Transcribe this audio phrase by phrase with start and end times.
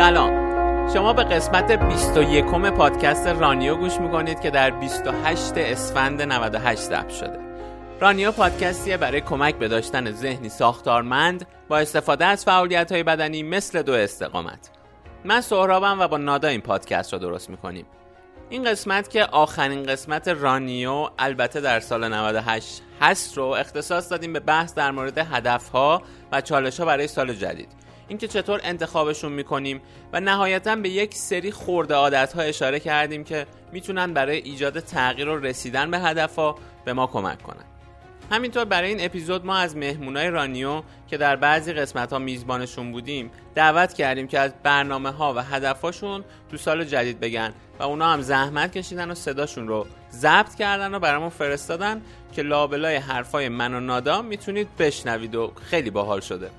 [0.00, 0.90] سلام.
[0.94, 7.38] شما به قسمت 21 پادکست رانیو گوش می‌کنید که در 28 اسفند 98 ضبط شده.
[8.00, 13.82] رانیو پادکستیه برای کمک به داشتن ذهنی ساختارمند با استفاده از فعالیت های بدنی مثل
[13.82, 14.70] دو استقامت.
[15.24, 17.86] من سهرابم و با نادا این پادکست را درست می‌کنیم.
[18.50, 24.40] این قسمت که آخرین قسمت رانیو البته در سال 98 هست رو اختصاص دادیم به
[24.40, 27.79] بحث در مورد هدفها و چالش ها برای سال جدید.
[28.10, 29.80] اینکه چطور انتخابشون می‌کنیم
[30.12, 35.28] و نهایتا به یک سری خورده عادت ها اشاره کردیم که می‌تونن برای ایجاد تغییر
[35.28, 37.64] و رسیدن به هدفها به ما کمک کنن.
[38.30, 43.30] همینطور برای این اپیزود ما از مهمونای رانیو که در بعضی قسمت ها میزبانشون بودیم
[43.54, 48.20] دعوت کردیم که از برنامه ها و هدفاشون تو سال جدید بگن و اونا هم
[48.20, 53.80] زحمت کشیدن و صداشون رو ضبط کردن و برامون فرستادن که لابلای حرفای من و
[53.80, 56.50] نادا می‌تونید بشنوید و خیلی باحال شده.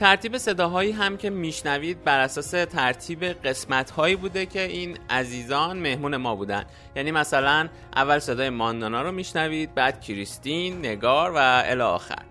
[0.00, 6.16] ترتیب صداهایی هم که میشنوید بر اساس ترتیب قسمت هایی بوده که این عزیزان مهمون
[6.16, 6.64] ما بودن.
[6.96, 12.22] یعنی مثلا اول صدای ماندانا رو میشنوید بعد کریستین نگار و الی آخر.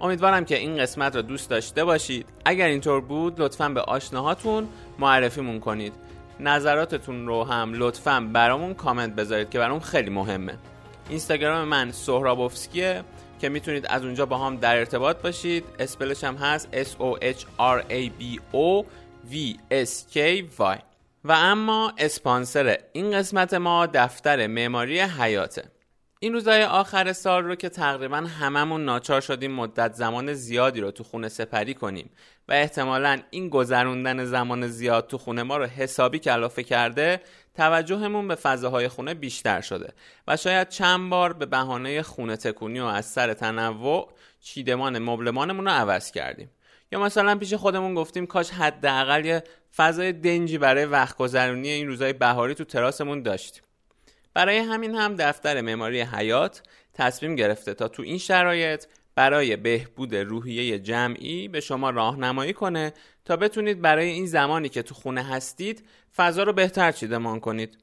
[0.00, 2.26] امیدوارم که این قسمت رو دوست داشته باشید.
[2.44, 4.68] اگر اینطور بود لطفا به آشناهاتون
[4.98, 5.92] معرفیمون کنید.
[6.40, 10.54] نظراتتون رو هم لطفا برامون کامنت بذارید که برامون خیلی مهمه.
[11.08, 13.04] اینستاگرام من سهرابوفسکیه.
[13.40, 15.64] که می‌تونید از اونجا با هم در ارتباط باشید.
[15.78, 18.84] اسپلش هم هست S O H R A B O
[19.32, 20.16] V S K
[20.58, 20.78] Y.
[21.24, 25.64] و اما اسپانسر این قسمت ما دفتر معماری حیاته.
[26.22, 31.04] این روزهای آخر سال رو که تقریبا هممون ناچار شدیم مدت زمان زیادی رو تو
[31.04, 32.10] خونه سپری کنیم
[32.48, 37.20] و احتمالا این گذروندن زمان زیاد تو خونه ما رو حسابی کلافه کرده
[37.54, 39.92] توجهمون به فضاهای خونه بیشتر شده
[40.28, 45.70] و شاید چند بار به بهانه خونه تکونی و از سر تنوع چیدمان مبلمانمون رو
[45.70, 46.50] عوض کردیم.
[46.92, 49.44] یا مثلا پیش خودمون گفتیم کاش حداقل یه
[49.76, 53.62] فضای دنجی برای وقت گذرونی این روزهای بهاری تو تراسمون داشتیم.
[54.34, 56.62] برای همین هم دفتر معماری حیات
[56.94, 58.84] تصمیم گرفته تا تو این شرایط
[59.14, 62.92] برای بهبود روحیه جمعی به شما راهنمایی کنه
[63.24, 65.84] تا بتونید برای این زمانی که تو خونه هستید
[66.16, 67.78] فضا رو بهتر چیدمان کنید.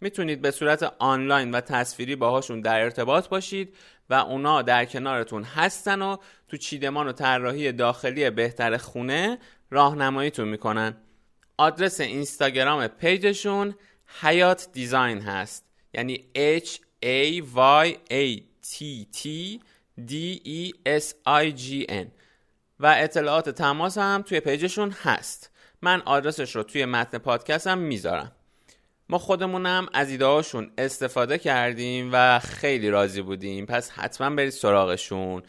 [0.00, 3.76] می‌تونید به صورت آنلاین و تصویری باهاشون در ارتباط باشید
[4.10, 6.16] و اونا در کنارتون هستن و
[6.48, 9.38] تو چیدمان و طراحی داخلی بهتر خونه
[9.70, 10.96] راهنماییتون می‌کنن.
[11.56, 13.74] آدرس اینستاگرام پیجشون
[14.20, 15.64] حیات دیزاین هست.
[15.94, 16.24] یعنی
[16.58, 16.68] H
[17.04, 19.28] A Y A T T
[20.08, 20.12] D
[20.46, 22.06] E S I G N.
[22.80, 25.50] و اطلاعات تماس هم توی پیجشون هست.
[25.84, 28.32] من آدرسش رو توی متن پادکستم می‌ذارم.
[29.08, 33.66] ما خودمونم از ایدهاشون استفاده کردیم و خیلی راضی بودیم.
[33.66, 35.42] پس حتما برید سراغشون.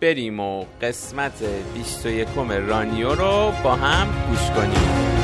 [0.00, 1.42] بریم و قسمت
[1.74, 2.28] 21
[2.68, 5.15] رانیو رو با هم گوش کنیم.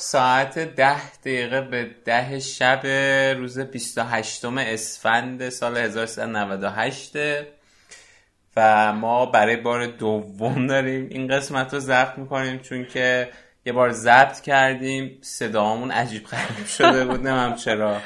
[0.00, 2.86] ساعت ده دقیقه به ده شب
[3.36, 7.12] روز 28 اسفند سال 1398
[8.56, 11.08] و ما برای بار دوم داریم.
[11.10, 13.30] این قسمت رو ضبط می‌کنیم چون که
[13.66, 15.18] یه بار ضبط کردیم.
[15.20, 18.00] صدامون عجیب غریب شده بود نمیم چرا.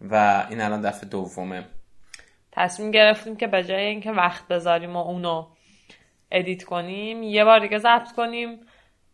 [0.00, 1.64] و این الان دفعه دومه.
[2.52, 5.46] تصمیم گرفتیم که به جای اینکه وقت بذاریم و اونو
[6.30, 8.60] ادیت کنیم یه بار دیگه ضبط کنیم.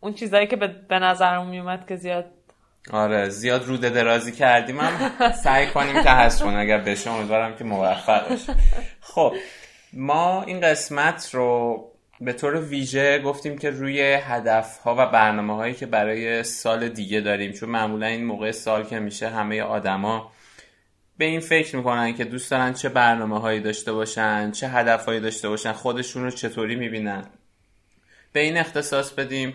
[0.02, 0.56] اون چیزایی که
[0.88, 2.24] به نظرم میومد که زیاد
[2.90, 7.64] آره زیاد روده درازی کردیم هم سعی کنیم که هست کن اگر بشه امیدوارم که
[7.64, 8.54] موفق باشه
[9.00, 9.34] خب
[9.92, 11.78] ما این قسمت رو
[12.20, 17.20] به طور ویژه گفتیم که روی هدف ها و برنامه هایی که برای سال دیگه
[17.20, 20.32] داریم چون معمولا این موقع سال که میشه همه آدما
[21.18, 25.20] به این فکر می‌کنن که دوست دارن چه برنامه هایی داشته باشن چه هدف هایی
[25.20, 27.24] داشته باشن خودشون رو چطوری می‌بینن.
[28.32, 29.54] به این اختصاص بدیم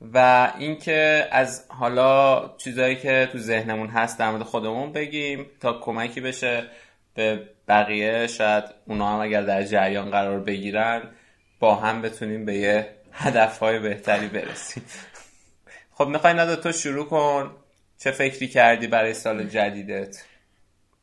[0.00, 6.20] و اینکه از حالا چیزایی که تو ذهنمون هست در مورد خودمون بگیم تا کمکی
[6.20, 6.64] بشه
[7.14, 11.02] به بقیه شاید اونا هم اگر در جریان قرار بگیرن
[11.60, 14.84] با هم بتونیم به یه هدفهای بهتری برسیم.
[15.92, 17.56] خب می‌خوای ندا تو شروع کن.
[17.98, 20.24] چه فکری کردی برای سال جدیدت؟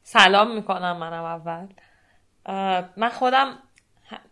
[0.04, 1.68] سلام می‌کنم منم اول.
[2.98, 3.58] من خودم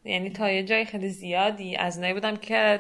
[0.04, 2.80] یعنی تا یه جای خیلی زیادی از نایی بودم که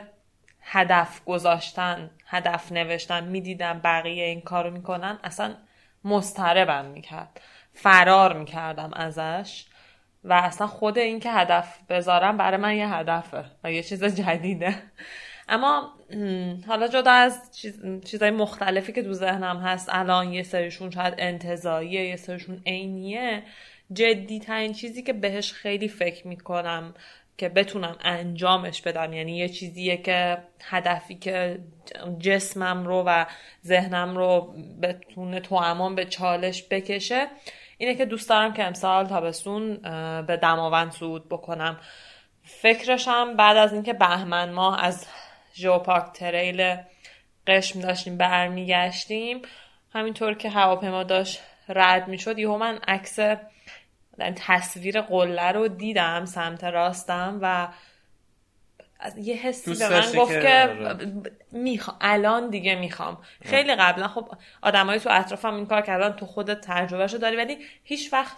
[0.62, 5.56] هدف گذاشتن هدف نوشتن می‌دیدم بقیه این کارو می‌کنن اصلا
[6.04, 7.42] مستربم می‌کرد.
[7.74, 9.66] فرار می‌کردم ازش
[10.24, 14.76] و اصلا خود این که هدف بذارم برای من یه هدفه و یه چیز جدیده.
[15.50, 15.94] اما
[16.68, 22.08] حالا جدا از چیز، چیزهای مختلفی که تو ذهنم هست الان یه سریشون شاید انتظاییه
[22.08, 23.44] یه سریشون عینیه
[23.94, 26.94] جدی ترین چیزی که بهش خیلی فکر می‌کنم
[27.40, 31.60] که بتونم انجامش بدم یعنی یه چیزیه که هدفی که
[32.20, 33.26] جسمم رو و
[33.66, 37.28] ذهنم رو بتونه تو امان به چالش بکشه
[37.78, 39.76] اینه که دوست دارم که امسال تابستون
[40.22, 41.80] به دماوند صعود بکنم.
[42.44, 45.06] فکرشم بعد از اینکه بهمن ماه از
[45.56, 46.76] ژئوپارک تریل
[47.48, 49.42] قشم داشتیم برمیگشتیم
[49.94, 53.20] همینطور که هواپیما داشت رد می‌شد یهو من عکس
[54.36, 57.68] تصویر قله رو دیدم سمت راستم و
[59.18, 61.12] یه حسی به من گفت که آره.
[61.52, 63.18] می‌خوام الان دیگه می‌خوام.
[63.42, 64.32] خیلی قبلا خب
[64.62, 68.38] آدمایی تو اطرافم این کار کردن تو خودت تجربهشو داری ولی هیچ وقت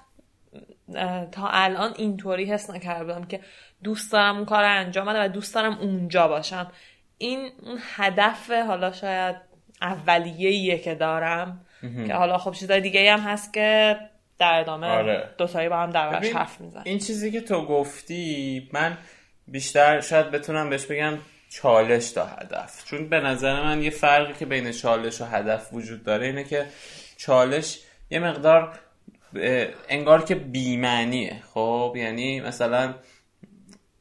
[1.31, 3.39] تا الان اینطوری حس نکردم که
[3.83, 6.71] دوست دارم اون کار رو انجام بدم و دوست دارم اونجا باشم.
[7.17, 9.35] این اون هدف حالا شاید
[9.81, 11.65] اولیه که دارم
[12.07, 13.97] که حالا خب چیزای دیگه هم هست که
[14.41, 15.29] در ادامه آره.
[15.37, 18.97] دوتایی با هم در حرف میزن این چیزی که تو گفتی من
[19.47, 21.13] بیشتر شاید بتونم بهش بگم
[21.49, 22.85] چالش تا هدف.
[22.85, 26.65] چون به نظر من یه فرقی که بین چالش و هدف وجود داره اینه که
[27.17, 27.79] چالش
[28.09, 28.79] یه مقدار
[29.89, 31.41] انگار که بیمعنیه.
[31.53, 32.93] خب یعنی مثلا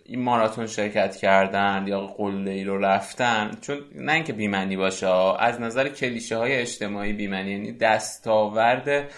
[0.04, 5.06] این ماراتون شرکت کردن یا قله ای رو رفتن چون نه اینکه بیمنی باشه
[5.38, 9.10] از نظر کلیشه های اجتماعی بیمنی یعنی دستاورد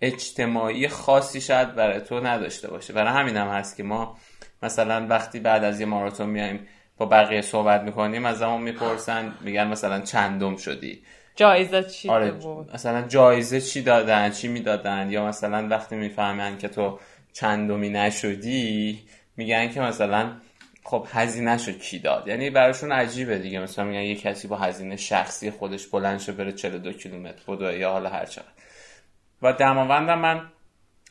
[0.00, 2.92] اجتماعی خاصی شاید برای تو نداشته باشه.
[2.92, 4.16] برای همین هم هست که ما
[4.62, 6.66] مثلا وقتی بعد از یه ماراتون میایم
[6.96, 11.02] با بقیه صحبت می‌کنیم از همون می‌پرسن میگن مثلا چندم شدی؟
[11.36, 16.68] جایزه چی آره بود؟ مثلا جایزه چی دادن چی می‌دادن؟ یا مثلا وقتی می‌فهمن که
[16.68, 16.98] تو
[17.32, 19.02] چندمی نشدی
[19.36, 20.32] میگن که مثلا
[20.84, 23.60] خب هزینه شو کی داد؟ یعنی براشون عجیبه دیگه.
[23.60, 27.92] مثلا میگن یه کسی با هزینه شخصی خودش بلند شه بره 42 کیلومتر بدو یا
[27.92, 28.48] حالا هر چقدر.
[29.42, 30.50] و دماوندم من.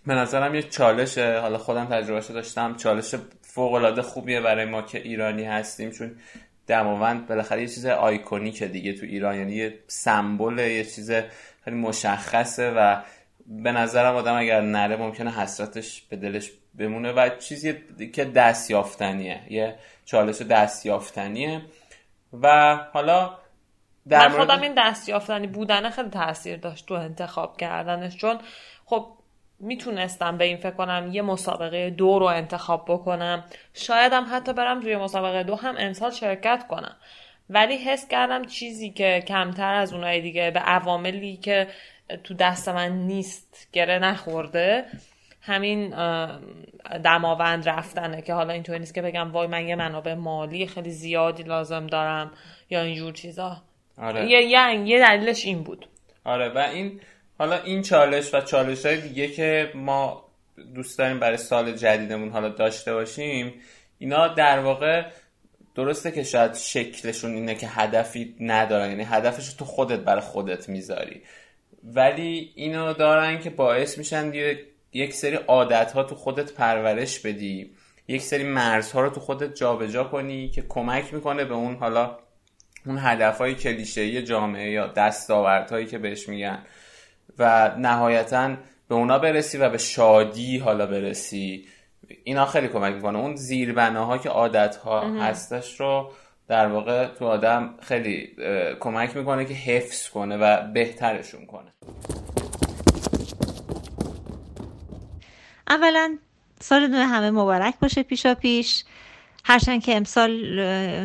[0.07, 5.01] به نظرم یه چالشه حالا خودم تجربهش داشتم چالش فوق العاده خوبیه برای ما که
[5.01, 6.15] ایرانی هستیم چون
[6.67, 11.11] دماوند بالاخره یه چیز آیکونیکه دیگه تو ایران یعنی یه سمبل یه چیز
[11.65, 13.01] خیلی مشخصه و
[13.47, 17.73] به نظرم آدم اگر نره ممکنه حسرتش به دلش بمونه و چیزی
[18.13, 19.75] که دست یافتنیه یه
[20.05, 21.61] چالش دست یافتنیه
[22.41, 23.37] و حالا
[24.11, 28.37] من خودم این دست یافتنی بودن خیلی تاثیر داشت تو انتخاب کردنش چون
[28.85, 29.07] خب
[29.59, 33.43] می‌تونستم به این فکر کنم یه مسابقه دو رو انتخاب بکنم.
[33.73, 36.95] شایدم حتی برم توی مسابقه دو هم امسال شرکت کنم.
[37.49, 41.67] ولی حس کردم چیزی که کمتر از اونای دیگه به عواملی که
[42.23, 44.85] تو دست من نیست گره نخورده
[45.41, 45.89] همین
[47.03, 51.43] دماوند رفتنه که حالا اینطوری نیست که بگم وای من یه منابع مالی خیلی زیادی
[51.43, 52.31] لازم دارم
[52.69, 53.61] یا اینجور چیزا.
[53.97, 54.29] آره.
[54.29, 55.87] یه یه دلیلش این بود
[56.23, 57.01] آره و این
[57.39, 60.27] حالا این چالش و چالش های دیگه که ما
[60.75, 63.53] دوست داریم برای سال جدیدمون حالا داشته باشیم
[63.97, 65.05] اینا در واقع
[65.75, 71.21] درسته که شاید شکلشون اینه که هدفی ندارن یعنی هدفش تو خودت برای خودت می‌ذاری
[71.83, 74.33] ولی اینو دارن که باعث میشن
[74.93, 77.71] یک سری عادت ها تو خودت پرورش بدی
[78.07, 82.17] یک سری مرزها رو تو خودت جابجا جا کنی که کمک می‌کنه به اون حالا
[82.87, 86.59] اون هدف های کلیشه‌ای جامعه یا دستاوردهایی که بهش میگن.
[87.39, 88.55] و نهایتا
[88.87, 91.67] به اونا برسی و به شادی حالا برسی.
[92.23, 93.17] اینا خیلی کمک می‌کنه.
[93.17, 96.11] اون زیربناها که عادت ها هستش رو
[96.47, 98.35] در واقع تو آدم خیلی
[98.79, 101.71] کمک می‌کنه که حفظ کنه و بهترشون کنه.
[105.69, 106.17] اولا
[106.59, 108.83] سال نو همه مبارک باشه پیشا پیش
[109.49, 110.59] هرچند که امسال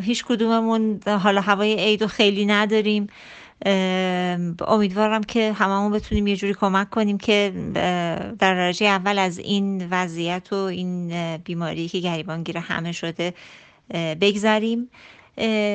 [0.04, 3.06] هیچ کدوممون حالا هوای عید خیلی نداریم.
[4.68, 10.52] امیدوارم که هممون بتونیم یه جوری کمک کنیم که در درجه اول از این وضعیت
[10.52, 13.34] و این بیماری که گریبانگیر همه شده
[14.20, 14.90] بگذریم.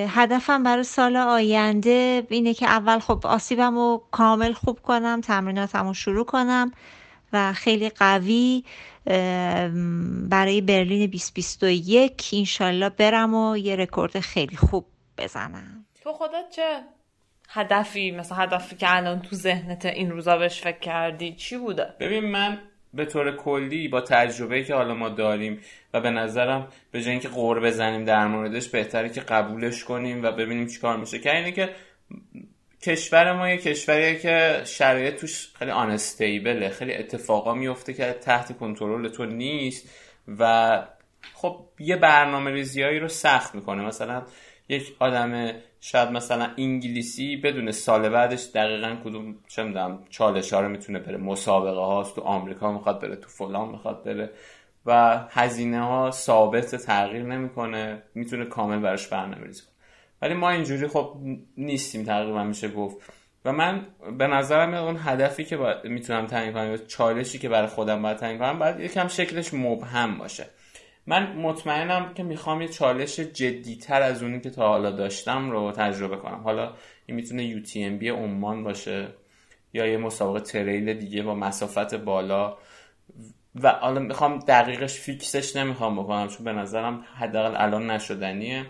[0.08, 5.94] هدفم برای سال آینده اینه که اول خب آسیبم رو کامل خوب کنم تمریناتم رو
[5.94, 6.72] شروع کنم
[7.34, 8.64] و خیلی قوی.
[10.30, 14.86] برای برلین 2021 انشالله برم و یه رکورد خیلی خوب
[15.18, 15.86] بزنم.
[16.04, 16.80] تو خودت چه
[17.50, 22.32] هدفی مثلا هدفی که الان تو ذهنت این روزا بهش فکر کردی چی بوده؟ ببین
[22.32, 22.58] من
[22.94, 25.60] به طور کلی با تجربه که حالا ما داریم
[25.94, 30.32] و به نظرم به جای اینکه قور بزنیم در موردش بهتره که قبولش کنیم و
[30.32, 31.20] ببینیم چیکار میشه.
[31.20, 31.70] که اینه که
[32.88, 39.08] کشور ما یه کشوریه که شرایط توش خیلی آنستیبله خیلی اتفاقا میفته که تحت کنترل
[39.08, 39.90] تو نیست
[40.40, 40.82] و
[41.34, 43.84] خب یه برنامه ریزیایی رو سخت می‌کنه.
[43.84, 44.24] مثلا
[44.70, 45.52] یک آدم
[45.82, 51.18] شاید مثلا انگلیسی بدون سال بعدش دقیقا کدوم چه می‌دونم چالش ها رو می‌تونه بره.
[51.18, 54.30] مسابقه هاست تو آمریکا می‌خواد بره تو فلان می‌خواد بره
[54.86, 59.77] و هزینه ها ثابت تغییر نمی‌کنه می‌تونه کامل براش برنامه ریزی کنه.
[60.22, 61.16] ولی ما اینجوری خب
[61.58, 62.98] نیستیم تقریبا میشه گفت.
[63.46, 68.18] و من به نظرم اون هدفی که می‌تونم تعیین کنم چالشی که برای خودم باید
[68.18, 70.46] تعیین کنم باید یکم شکلش مبهم باشه.
[71.08, 76.18] من مطمئنم که می‌خوام یه چالش جدیتر از اونی که تا حالا داشتم رو تجربه
[76.18, 76.42] کنم.
[76.44, 76.74] حالا
[77.06, 79.08] این می‌تونه UTMB عمان باشه
[79.74, 82.58] یا یه مسابقه تریل دیگه با مسافت بالا.
[83.56, 88.66] و حالا می‌خوام دقیقش فیکسش نمی‌خوام بکنم چون به نظرم حداقل الان نشدنیه.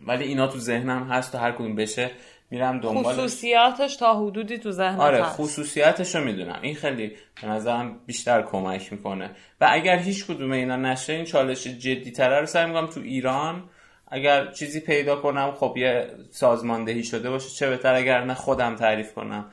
[0.00, 2.10] ولی اینا تو ذهنم هست و هر کدوم بشه
[2.50, 5.36] میرم دنبال خصوصیاتش تا حدودی تو ذهنم آره هست.
[5.36, 6.58] خصوصیاتش رو می‌دونم.
[6.62, 7.12] این خیلی
[7.42, 9.30] به نظرم بیشتر کمک می‌کنه.
[9.60, 13.70] و اگر هیچ کدوم اینا نشه این چالش جدی تره رو سعی می‌کنم تو ایران
[14.08, 19.12] اگر چیزی پیدا کنم خب یه سازماندهی شده باشه چه بهتر اگر نه خودم تعریف
[19.14, 19.50] کنم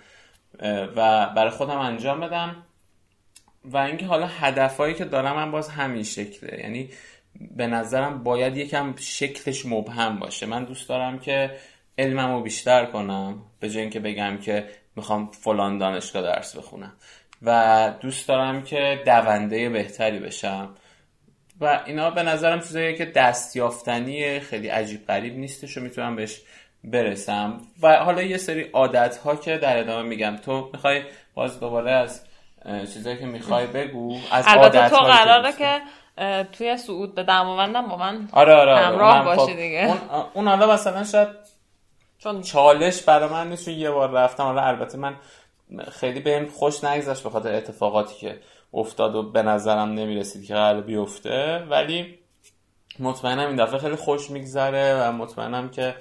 [0.95, 2.55] و برای خودم انجام بدم.
[3.65, 6.59] و اینکه حالا هدفهایی که دارم من باز همین شکله.
[6.59, 6.89] یعنی
[7.55, 10.45] به نظرم باید یکم شکلش مبهم باشه.
[10.45, 11.51] من دوست دارم که
[11.97, 16.93] علممو بیشتر کنم به جای اینکه بگم که می‌خوام فلان دانشگاه درس بخونم.
[17.41, 20.69] و دوست دارم که دونده بهتری بشم.
[21.61, 26.41] و اینا به نظرم چیزایی که دستیافتنی خیلی عجیب غریب نیستش و می‌تونم بهش
[26.83, 27.61] برسم.
[27.81, 30.37] و حالا یه سری عادت ها که در ادامه میگم.
[30.37, 31.01] تو می‌خوای
[31.33, 32.23] باز دوباره از
[32.93, 35.81] چیزایی که می‌خوای بگو از البته تو قراره که
[36.51, 38.77] توی سعود به دماوندم با من آره آره.
[38.77, 41.27] همراه باشی خب دیگه اون, اون حالا مثلا شاید
[42.17, 45.15] چون چالش برای من نیست یه بار رفتم حالا البته من
[45.91, 48.39] خیلی بهم خوش نگذشت به خاطر اتفاقاتی که
[48.73, 52.19] افتاد و به نظرم نمی‌رسید که قرار بیفته ولی
[52.99, 55.95] مطمئنم این دفعه خیلی خوش میگذره و مطمئنم که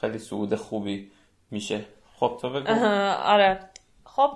[0.00, 1.10] خیلی سعود خوبی
[1.50, 1.84] میشه
[2.20, 2.72] خب تو بگو
[3.24, 3.60] آره
[4.04, 4.30] خب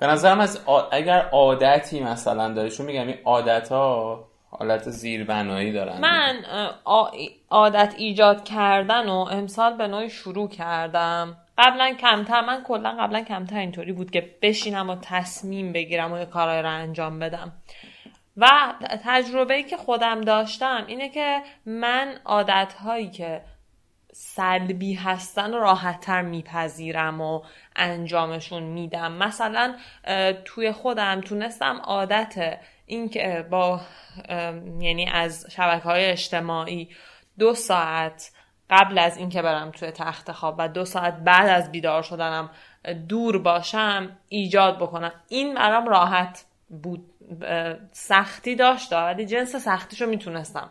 [0.00, 0.60] به نظرم از
[0.92, 4.24] اگر عادتی مثلا داره چون میگم این عادت ها
[4.58, 6.00] حالت زیربنایی دارن.
[6.00, 6.44] من
[7.50, 11.36] عادت ایجاد کردن و امسال به نوعی شروع کردم.
[11.58, 16.26] قبلا کمتر من کلا قبلا کمتر اینطوری بود که بشینم و تصمیم بگیرم و یه
[16.26, 17.52] کارهای رو انجام بدم.
[18.36, 18.48] و
[19.04, 23.42] تجربه ای که خودم داشتم اینه که من عادت هایی که
[24.12, 27.42] سلبی هستن راحتتر میپذیرم و
[27.76, 29.12] انجامشون میدم.
[29.12, 29.74] مثلا
[30.44, 32.58] توی خودم تونستم عادت
[32.92, 33.80] اینکه با
[34.80, 36.88] یعنی از شبکه های اجتماعی
[37.38, 38.32] دو ساعت
[38.70, 42.50] قبل از اینکه برم توی تخت خواب و دو ساعت بعد از بیدار شدنم
[43.08, 45.12] دور باشم ایجاد بکنم.
[45.28, 46.44] این برام راحت
[46.82, 47.10] بود
[47.92, 50.70] سختی داشت ولی جنس سختیشو می‌تونستم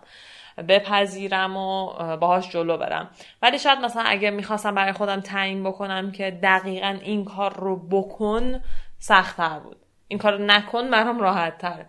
[0.69, 3.09] بپذیرم و باهاش جلو برم.
[3.41, 8.61] ولی شاید مثلا اگه می‌خواستم برای خودم تعیین بکنم که دقیقا این کار رو بکن
[8.99, 9.77] سختتر بود.
[10.07, 11.85] این کار رو نکن برام راحت تر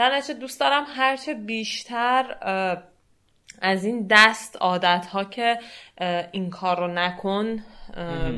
[0.00, 2.36] در دوست دارم هرچه بیشتر
[3.62, 5.58] از این دست عادت ها که
[6.32, 7.64] این کار رو نکن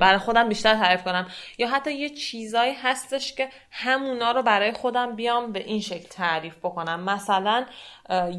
[0.01, 1.27] برای خودم بیشتر تعریف کنم.
[1.59, 6.57] یا حتی یه چیزایی هستش که همونا رو برای خودم بیام به این شکل تعریف
[6.57, 7.01] بکنم.
[7.01, 7.67] مثلا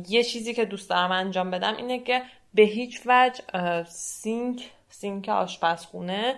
[0.08, 2.22] یه چیزی که دوست دارم انجام بدم اینه که
[2.54, 3.44] به هیچ وجه
[3.84, 6.36] سینک سینک آشپزخونه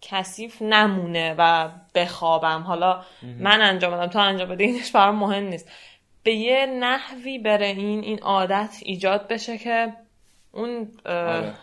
[0.00, 2.62] کثیف نمونه و بخوابم.
[2.62, 5.70] حالا من انجام بدم تو انجام بده اینش برام مهم نیست.
[6.28, 9.92] به یه نحوی بره این این عادت ایجاد بشه که
[10.52, 11.54] اون آره.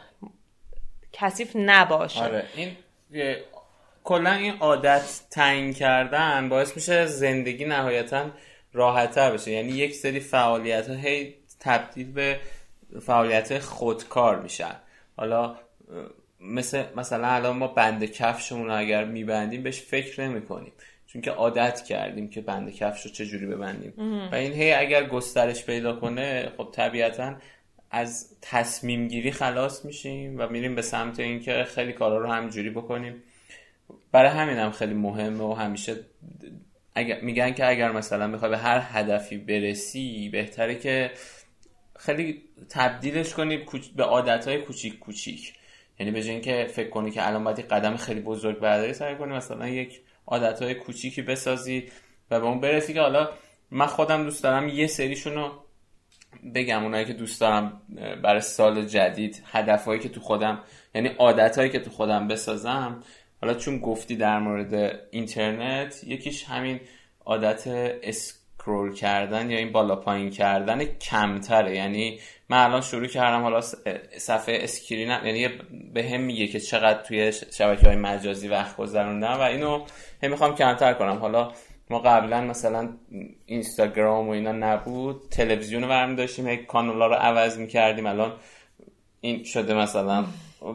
[1.13, 2.23] کثیف نباشه.
[2.23, 2.45] آره.
[2.55, 2.71] این
[4.03, 8.31] کلا این عادت تعیین کردن باعث میشه زندگی نهایتا
[8.73, 9.51] راحتتر بشه.
[9.51, 12.39] یعنی یک سری فعالیت ها هی تبدیل به
[13.01, 14.75] فعالیت خودکار میشن.
[15.17, 15.55] حالا
[16.39, 20.73] مثل مثلا الان ما بند کفشمون رو اگر میبندیم بهش فکر نمی کنیم
[21.15, 23.93] چون که عادت کردیم که بند کفش رو چجوری ببندیم.
[24.31, 27.35] و این هی اگر گسترش پیدا کنه خب طبیعتا
[27.91, 33.23] از تصمیم گیری خلاص میشیم و میریم به سمت اینکه خیلی کارا رو همجوری بکنیم.
[34.11, 35.95] برای همین هم خیلی مهمه و همیشه
[36.95, 41.11] اگر میگن که اگر مثلا می‌خوای به هر هدفی برسی بهتره که
[41.99, 45.53] خیلی تبدیلش کنی به عادتهای کوچیک کوچیک.
[45.99, 49.67] یعنی به اینکه فکر کنی که الان باید قدم خیلی بزرگ برداری سعی کنی مثلا
[49.67, 51.91] یک عادتهای کوچیکی بسازی
[52.31, 53.29] و به اون برسی که حالا
[53.71, 55.51] من خودم دوست دارم یه سریشونو
[56.55, 57.81] بگم اونایی که دوست دارم
[58.23, 60.63] برای سال جدید هدفهایی که تو خودم
[60.95, 63.03] یعنی عادتهایی که تو خودم بسازم.
[63.41, 66.79] حالا چون گفتی در مورد اینترنت یکیش همین
[67.25, 67.67] عادت
[68.65, 71.75] scroll کردن یا این بالا پایین کردن کمتره.
[71.75, 72.19] یعنی
[72.49, 73.61] من الان شروع کردم حالا
[74.17, 75.49] صفحه screen م یعنی
[75.93, 79.85] بهم میگه که چقدر توی شبکه های مجازی وقت گذروندم و اینو
[80.23, 81.17] هم می‌خوام کمتر کنم.
[81.17, 81.51] حالا
[81.89, 82.89] ما قبلا مثلا
[83.45, 88.05] اینستاگرام و اینا نبود تلویزیون رو برمی داشتیم کانالا رو عوض می‌کردیم.
[88.05, 88.33] الان
[89.21, 90.25] این شده مثلا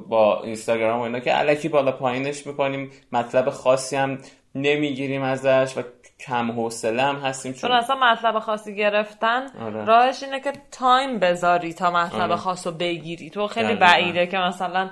[0.08, 4.18] با اینستاگرام و اینا که الکی بالا پایینش می‌کنیم مطلب خاصی هم
[4.54, 5.82] نمی‌گیریم ازش و
[6.26, 9.84] کم حوصله هم هستیم چون اصلا مطلب خاصی گرفتن آره.
[9.84, 12.36] راهش اینه که time بذاری تا مطلب آره.
[12.36, 14.90] خاص رو بگیری تو خیلی بعیده که مثلا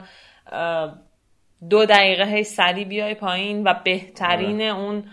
[1.71, 4.81] دو دقیقه هی سری بیای پایین و بهترین آره.
[4.81, 5.05] اون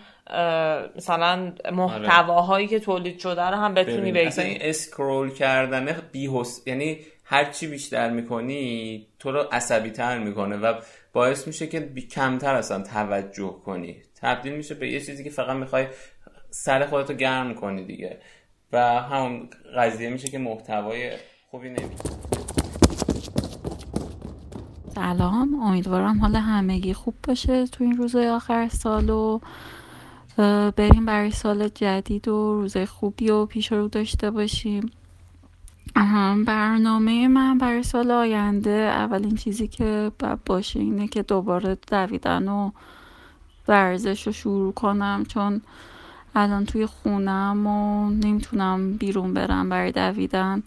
[0.96, 6.98] مثلا محتواهایی که تولید شده رو هم بتونی بگیری اصلا این اسکرول کردن بیهوس یعنی
[7.24, 10.74] هر چی بیشتر می‌کنی تو رو عصبی تر می‌کنه و
[11.12, 11.80] باعث میشه که
[12.10, 15.86] کمتر اصلا توجه کنی تبدیل میشه به یه چیزی که فقط می‌خوای
[16.50, 18.20] سر خودتو گرم کنی دیگه.
[18.72, 21.12] و همون قضیه میشه که محتوای
[21.50, 22.02] خوبی نمیشه.
[24.94, 25.54] سلام.
[25.54, 29.40] امیدوارم حال همگی خوب باشه تو این روزهای آخر سال و
[30.76, 34.90] بریم برای سال جدید و روزای خوبی و پیش رو داشته باشیم.
[36.46, 42.70] برنامه من برای سال آینده اولین چیزی که باید باشه اینه که دوباره دویدن و
[43.68, 45.60] ورزش رو شروع کنم چون
[46.34, 50.62] الان توی خونم و نمی‌تونم بیرون برم برای دویدن.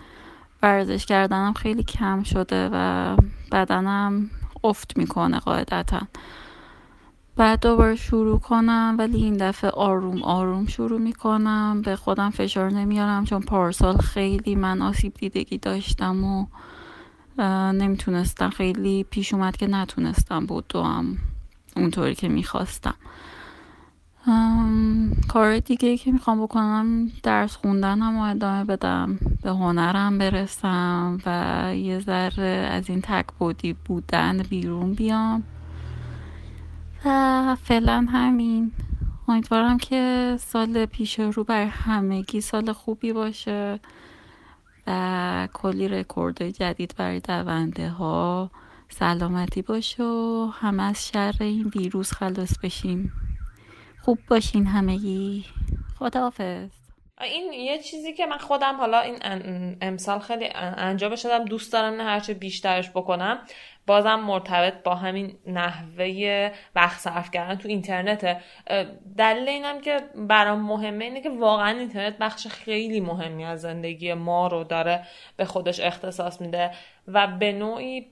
[0.64, 3.16] ورزش کردنم خیلی کم شده و
[3.52, 4.30] بدنم
[4.64, 6.02] افت می‌کنه قاعدتا.
[7.36, 11.82] بعد دوباره شروع کنم ولی این دفعه آروم آروم شروع می‌کنم.
[11.86, 16.46] به خودم فشار نمیارم چون پارسال خیلی من آسیب دیدگی داشتم و
[17.72, 18.50] نمی‌تونستم.
[18.50, 21.18] خیلی پیش اومد که نتونستم بود هم
[21.76, 22.96] اونطوری که می‌خواستم.
[25.28, 32.00] کار دیگه که می‌خوام بکنم درس خوندنم و ادامه بدم به هنرم برسم و یه
[32.00, 35.44] ذره از این تک بودی بودن بیرون بیام.
[37.06, 38.72] و فعلا همین.
[39.28, 43.80] امیدوارم که سال پیش رو بر همگی سال خوبی باشه
[44.88, 48.52] و کلی رکورد جدید برای دونده ها.
[48.90, 53.12] سلامتی باشه و همه از شر این ویروس خلاص بشیم.
[54.02, 55.46] خوب باشین همگی.
[56.00, 56.70] خداحافظ.
[57.22, 59.18] این یه چیزی که من خودم حالا این
[59.82, 63.40] امسال خیلی انجام شدم دوست دارم نه هرچه بیشترش بکنم.
[63.88, 68.42] بازم مرتبط با همین نحوه وقت صرف کردن تو اینترنته.
[69.18, 74.48] دلیل اینم که برام مهمه اینه که واقعا اینترنت بخش خیلی مهمی از زندگی ما
[74.48, 76.72] رو داره به خودش اختصاص میده
[77.08, 78.08] و به نوعی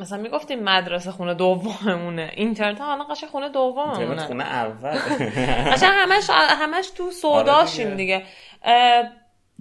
[0.00, 2.32] مثلا می‌گفتیم مدرسه خونه دوممونه.
[2.34, 4.26] اینترنت حالا قشنگ خونه دوممونه.
[4.26, 4.98] خونه اول.
[5.72, 8.24] قشنگ همش همش تو سوداشیم آره دیگه.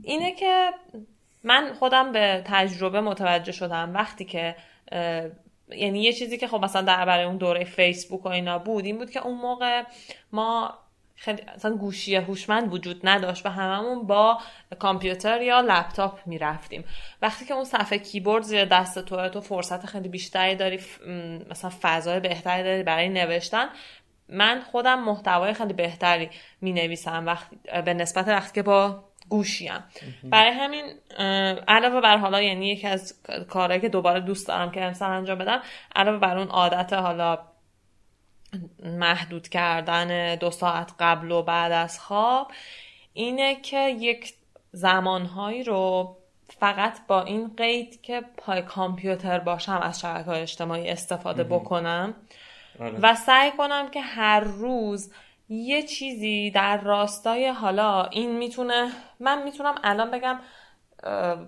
[0.04, 0.70] اینه که
[1.44, 3.92] من خودم به تجربه متوجه شدم.
[3.94, 4.56] وقتی که
[5.70, 8.98] یعنی یه چیزی که خب مثلا در برای اون دوره فیسبوک و اینا بود این
[8.98, 9.84] بود که اون موقع
[10.32, 10.74] ما
[11.20, 14.38] خیلی اصلا گوشی هوشمند وجود نداشت و هممون با
[14.80, 16.84] کامپیوتر یا لپتاپ می‌رفتیم.
[17.22, 20.80] وقتی که اون صفحه کیبورد زیر دست تو تو فرصت خیلی بیشتری داری
[21.50, 23.70] مثلا فضای بهتری داری برای نوشتن
[24.30, 26.30] من خودم محتوای خیلی بهتری
[26.62, 29.84] می نویسم وقتی به نسبت وقتی که با گوشیم.
[30.24, 30.86] برای همین
[31.68, 35.62] علاوه بر حالا یعنی یکی از کارهایی که دوباره دوست دارم که امسال انجام بدم
[35.96, 37.38] علاوه بر اون عادت حالا
[38.84, 42.52] محدود کردن دو ساعت قبل و بعد از خواب
[43.14, 44.34] اینه که یک
[44.72, 46.18] زمانهایی رو
[46.60, 52.16] فقط با این قید که پای کامپیوتر باشم از شبکه های اجتماعی استفاده بکنم
[52.80, 53.00] آره.
[53.02, 55.12] و سعی کنم که هر روز
[55.50, 60.40] یه چیزی در راستای حالا این می‌تونه من می‌تونم الان بگم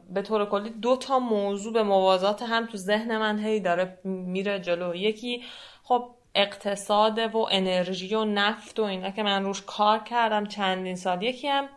[0.10, 4.60] به طور کلی دو تا موضوع به موازات هم تو ذهن من هی داره میره
[4.60, 5.44] جلو یکی
[5.84, 11.24] خب اقتصاد و انرژی و نفت و اینا که من روش کار کردم چندین سال.
[11.24, 11.70] یکی هم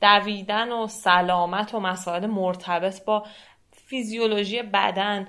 [0.00, 3.26] دویدن و سلامت و مسائل مرتبط با
[3.72, 5.28] فیزیولوژی بدن.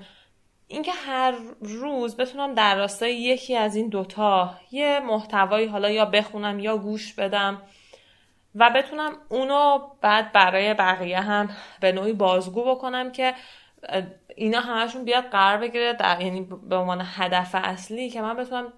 [0.68, 6.58] اینکه هر روز بتونم در راستای یکی از این دوتا یه محتوایی حالا یا بخونم
[6.58, 7.62] یا گوش بدم
[8.54, 13.34] و بتونم اونو بعد برای بقیه هم به نوعی بازگو بکنم که
[14.34, 18.72] اینا همشون بیاد قرار بگیره در یعنی به عنوان هدف اصلی که من بتونم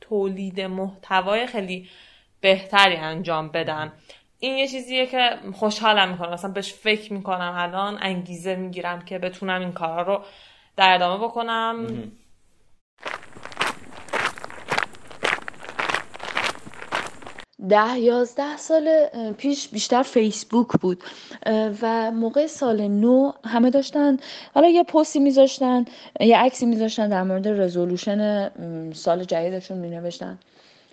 [0.00, 1.88] تولید محتوای خیلی
[2.40, 3.92] بهتری انجام بدم.
[4.38, 6.32] این یه چیزیه که خوشحالم می‌کنم.
[6.32, 10.24] مثلا بهش فکر می‌کنم الان انگیزه می‌گیرم که بتونم این کارا رو
[10.76, 11.86] در ادامه بکنم.
[17.68, 19.06] ده یازده سال
[19.38, 21.02] پیش بیشتر فیسبوک بود.
[21.82, 24.16] و موقع سال نو همه داشتن
[24.54, 25.84] حالا یه پستی میذاشتن
[26.20, 28.50] یه عکسی میذاشتن در مورد رزولوشن
[28.92, 30.38] سال جدیدشون مینوشتن.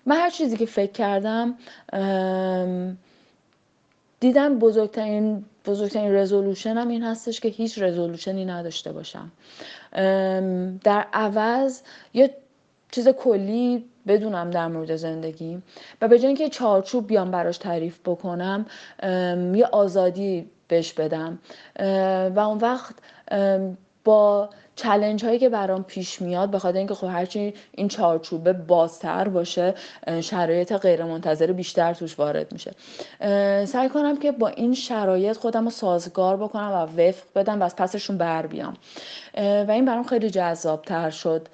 [0.06, 1.58] من هر چیزی که فکر کردم
[4.20, 9.32] دیدم بزرگترین بزرگترین رزولوشنم این هستش که هیچ رزولوشنی نداشته باشم.
[10.84, 11.82] در عوض
[12.14, 12.36] یه
[12.92, 15.62] چیز کلی بدونم در مورد زندگی.
[16.02, 18.66] و به جای اینکه چارچوب بیام براش تعریف بکنم
[19.56, 21.40] یه آزادی بهش بدم.
[22.36, 22.96] و اون وقت
[24.04, 29.74] با چلنج هایی که برام پیش میاد بخاطر اینکه خب هرچی این چارچوبه بازتر باشه
[30.22, 32.72] شرایط غیر منتظره بیشتر توش وارد میشه.
[33.66, 37.76] سعی کنم که با این شرایط خودم رو سازگار بکنم و وفق بدم و از
[37.76, 38.74] پسشون بر بیام.
[39.38, 41.48] و این برام خیلی جذاب تر شد.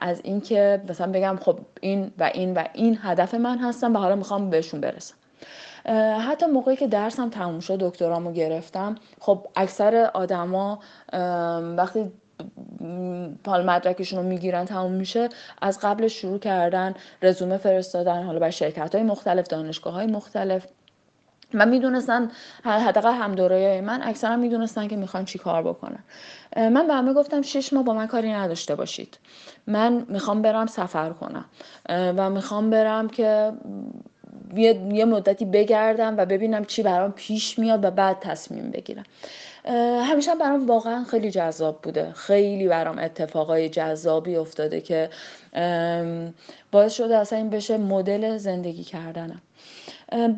[0.00, 4.16] از اینکه مثلا بگم خب این و این و این هدف من هستم و حالا
[4.16, 5.14] می‌خوام بهشون برسم.
[6.28, 10.78] حتی موقعی که درسم تموم شد دکترامو گرفتم خب اکثر آدما
[11.76, 12.12] وقتی
[13.46, 15.28] حال مدرکشون رو می‌گیرن تموم میشه
[15.62, 20.66] از قبل شروع کردن رزومه فرستادن حالا برای شرکت های مختلف دانشگاه های مختلف.
[21.54, 22.30] و می‌دونستن
[22.64, 26.04] حداقل هم دوره من اکثرا می‌دونستن که می‌خوان چی کار بکنن.
[26.56, 29.18] من به همه گفتم شش ماه با من کاری نداشته باشید.
[29.66, 31.44] من می‌خوام برم سفر کنم.
[31.88, 33.52] و می‌خوام برم که
[34.92, 39.04] یه مدتی بگردم و ببینم چی برام پیش میاد و بعد تصمیم بگیرم.
[40.04, 42.12] همیشه برام واقعا خیلی جذاب بوده.
[42.12, 45.10] خیلی برام اتفاقای جذابی افتاده که
[46.72, 49.42] باعث شده اصلا این بشه مدل زندگی کردنم.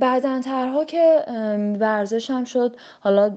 [0.01, 1.25] بعدا ترها که
[1.81, 2.77] ورزشم شد.
[3.01, 3.29] حالا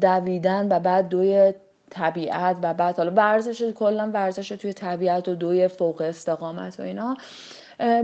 [0.00, 1.54] دویدن و بعد دوی
[1.90, 7.16] طبیعت و بعد حالا ورزش کلا ورزش توی طبیعت و دوی فوق استقامت و اینا.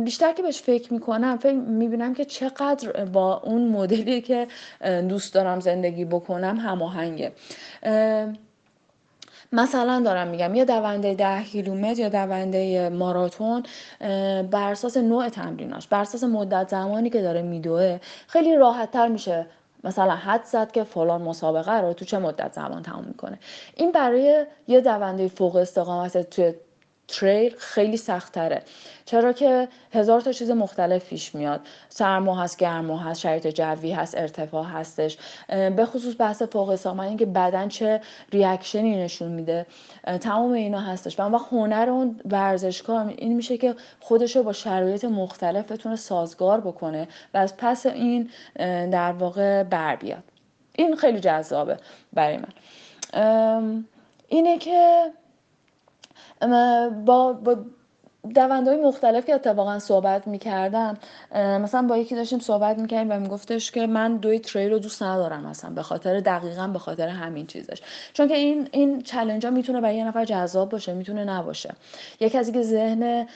[0.05, 4.47] بیشتر که بهش فکر می‌کنم فکر می‌بینم که چقدر با اون مدلی که
[5.09, 7.33] دوست دارم زندگی بکنم هماهنگه.
[9.53, 13.63] مثلا دارم میگم یه دونده ده کیلومتر یا دونده ماراتون
[14.51, 19.47] بر اساس نوع تمریناش بر اساس مدت زمانی که داره میدوه خیلی راحت تر میشه
[19.85, 23.39] مثلا حد زد که فلان مسابقه رو تو چه مدت زمان تموم می‌کنه.
[23.77, 26.55] این برای یه دونده فوق استقامت توی
[27.13, 28.63] تریل خیلی سختره
[29.05, 31.61] چرا که هزار تا چیز مختلف پیش میاد.
[31.89, 35.19] سرما هست گرما هست شرایط جوی هست ارتفاع هستش.
[35.49, 38.01] به خصوص بحث فوق استقامت اینکه بدن چه
[38.33, 39.67] ریاکشنی نشون میده.
[40.21, 41.21] تمام اینا هستش.
[41.21, 46.61] و وقت هنر اون ورزشکار این میشه که خودش رو با شرایط مختلف بتونه سازگار
[46.61, 48.31] بکنه و از پس این
[48.91, 50.23] در واقع بر بیاد.
[50.73, 51.77] این خیلی جذابه
[52.13, 53.85] برای من.
[54.29, 55.11] اینه که
[57.07, 57.57] با, با
[58.37, 60.97] های مختلف که اتفاقا صحبت می‌کردم
[61.35, 65.47] مثلا با یکی داشتیم صحبت می‌کردیم و میگفتش که من دوی تریل رو دوست ندارم
[65.47, 67.83] مثلا به خاطر دقیقا به خاطر همین چیزش.
[68.13, 71.75] چون که این این چلنج ها می‌تونه برای یه نفر جذاب باشه می‌تونه نباشه.
[72.21, 73.27] یکی از که ذهن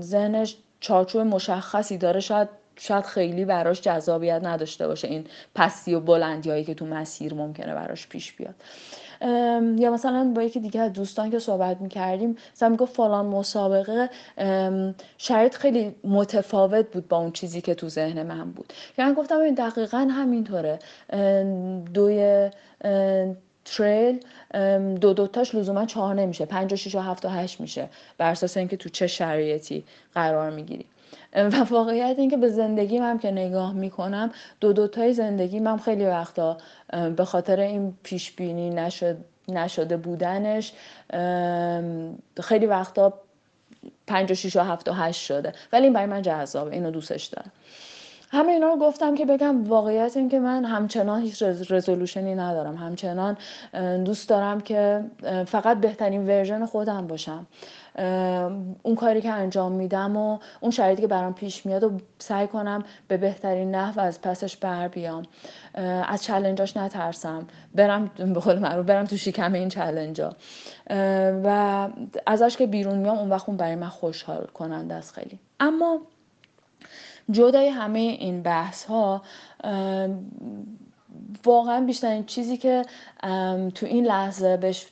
[0.00, 2.48] ذهنش چارچوب مشخصی داره شاید
[2.80, 7.74] شاید خیلی براش جذابیت نداشته باشه این پستی و بلندی هایی که تو مسیر ممکنه
[7.74, 8.54] براش پیش بیاد.
[9.20, 14.10] یا مثلا با یکی دیگه از دوستان که صحبت می‌کردیم مثلا می‌گفت فلان مسابقه
[15.18, 18.72] شرط خیلی متفاوت بود با اون چیزی که تو ذهن من بود.
[18.98, 20.78] یعنی گفتم این دقیقا همینطوره.
[21.94, 22.50] دوی
[23.64, 24.20] تریل
[25.00, 26.46] دو دوتاش لزوما چهار نمیشه.
[26.46, 27.88] پنج و شیش و هفت و هشت میشه.
[28.18, 30.86] بر اساس اینکه تو چه شرایطی قرار می‌گیری.
[31.34, 36.56] و واقعیت اینکه به زندگی هم که نگاه می‌کنم دو دوتای زندگی هم خیلی وقتا
[37.16, 39.16] به خاطر این پیش بینی نشد
[39.48, 40.72] نشده بودنش
[42.40, 43.14] خیلی وقتا
[44.06, 45.52] پنج و شیش و هفت و هشت شده.
[45.72, 47.52] ولی این برای من جذابه اینو دوستش دارم.
[48.30, 52.76] همه اینا رو گفتم که بگم واقعیت این که من همچنان هیچ رزولوشنی ندارم.
[52.76, 53.36] همچنان
[54.04, 55.04] دوست دارم که
[55.46, 57.46] فقط بهترین ورژن خودم باشم.
[58.82, 62.84] اون کاری که انجام میدم و اون شرایطی که برام پیش میاد و سعی کنم
[63.08, 65.22] به بهترین نحو از پسش بر بیام.
[66.08, 67.46] از چلنجاش نترسم.
[67.74, 70.36] برم به قول معروف برم تو شکم این چلنجا.
[71.44, 71.88] و
[72.26, 75.38] ازش که بیرون میام اون وقت اون برای من خوشحال کننده است خیلی.
[75.60, 76.00] اما
[77.30, 79.22] جدای همه این بحث ها
[81.44, 82.82] واقعا بیشترین چیزی که
[83.74, 84.86] تو این لحظه بهش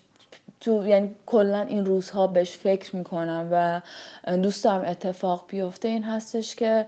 [0.67, 3.81] تو یعنی کلا این روزها بهش فکر می‌کنم و
[4.37, 6.87] دوست دارم اتفاق بیفته این هستش که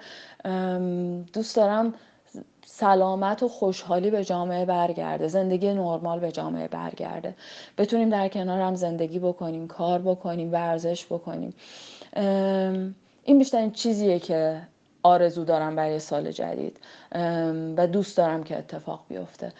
[1.32, 1.94] دوست دارم
[2.66, 7.34] سلامت و خوشحالی به جامعه برگرده زندگی نرمال به جامعه برگرده.
[7.78, 11.54] بتونیم در کنار هم زندگی بکنیم کار بکنیم ورزش بکنیم.
[13.24, 14.60] این بیشترین چیزیه که
[15.02, 16.80] آرزو دارم برای سال جدید
[17.76, 19.52] و دوست دارم که اتفاق بیفته.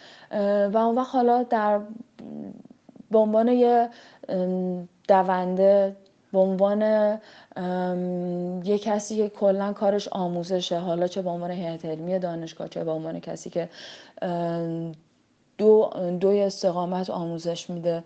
[0.73, 1.79] و اون وقت حالا در
[3.11, 3.89] به عنوان یه
[5.07, 5.95] دونده
[6.33, 6.81] به عنوان
[8.65, 12.91] یه کسی که کلا کارش آموزشه حالا چه به عنوان هیئت علمی دانشگاه چه به
[12.91, 13.69] عنوان کسی که
[15.57, 18.03] دو دوی استقامت آموزش میده.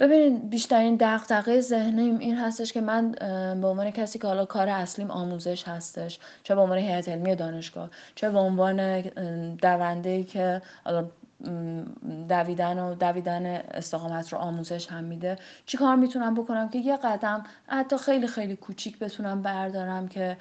[0.00, 3.12] ببینید بیشترین دغدغه ذهنیم این هستش که من
[3.60, 7.90] به عنوان کسی که حالا کار اصلیم آموزش هستش چه به عنوان هیئت علمی دانشگاه
[8.14, 9.00] چه به عنوان
[9.62, 10.62] دونده که
[12.28, 15.36] دویدن و دویدن استقامت رو آموزش هم میده.
[15.66, 20.36] چی کار می‌تونم بکنم که یه قدم حتی خیلی خیلی کوچیک بتونم بردارم که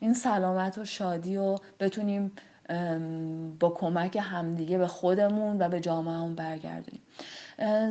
[0.00, 2.32] این سلامت و شادی و بتونیم
[3.60, 7.02] با کمک همدیگه به خودمون و به جامعهمون برگردونیم.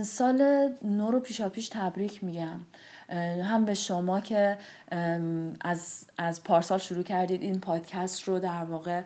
[0.03, 2.59] سال نو رو پیشا پیش تبریک میگم.
[3.43, 4.57] هم به شما که
[5.61, 9.01] از, از پارسال شروع کردید این پادکست رو در واقع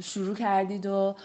[0.00, 1.16] شروع کردید و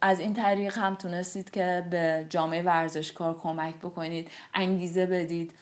[0.00, 5.52] از این طریق هم تونستید که به جامعه ورزشکار کمک بکنید انگیزه بدید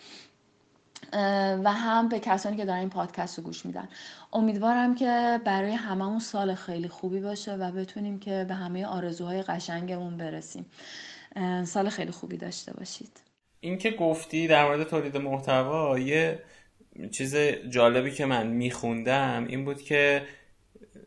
[1.65, 3.89] و هم به کسانی که دارن این پادکست رو گوش میدن.
[4.33, 10.17] امیدوارم که برای هممون سال خیلی خوبی باشه و بتونیم که به همه آرزوهای قشنگمون
[10.17, 10.67] برسیم.
[11.65, 13.24] سال خیلی خوبی داشته باشید.
[13.65, 16.39] این که گفتی در مورد تولید محتوا یه
[17.11, 17.37] چیز
[17.71, 20.23] جالبی که من میخوندم این بود که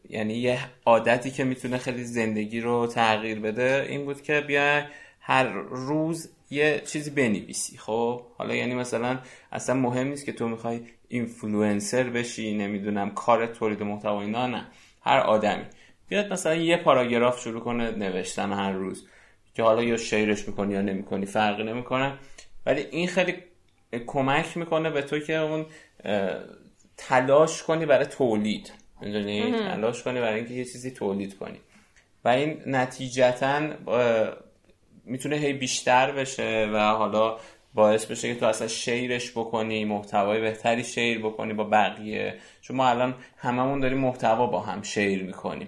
[0.10, 4.84] یعنی یه عادتی که می‌تونه خیلی زندگی رو تغییر بده این بود که بیا
[5.20, 7.78] هر روز یه چیزی بنویسی.
[7.78, 9.20] خب حالا یعنی مثلا
[9.52, 14.67] اصلا مهم نیست که تو می‌خوای اینفلوئنسر بشی نمی‌دونم کار تولید محتوا اینا نه.
[15.02, 15.63] هر آدمی.
[16.08, 19.08] بیاد مثلا یه پاراگراف شروع کنه نوشتن هر روز
[19.54, 22.13] که حالا یا شیرش می‌کنی یا نمی‌کنی فرقی نمی‌کنه.
[22.67, 23.36] ولی این خیلی
[24.08, 25.65] کمک می‌کنه به تو که اون
[26.97, 28.71] تلاش کنی برای تولید.
[29.51, 31.60] تلاش کنی برای اینکه یه چیزی تولید کنی.
[32.25, 33.62] و این نتیجتا
[35.06, 37.38] می‌تونه هی بیشتر بشه و حالا
[37.73, 42.36] باعث بشه که تو اصلا شیرش بکنی محتوای بهتری شیر بکنی با بقیه.
[42.62, 45.67] چون ما الان هممون داریم محتوا با هم شیر می‌کنیم.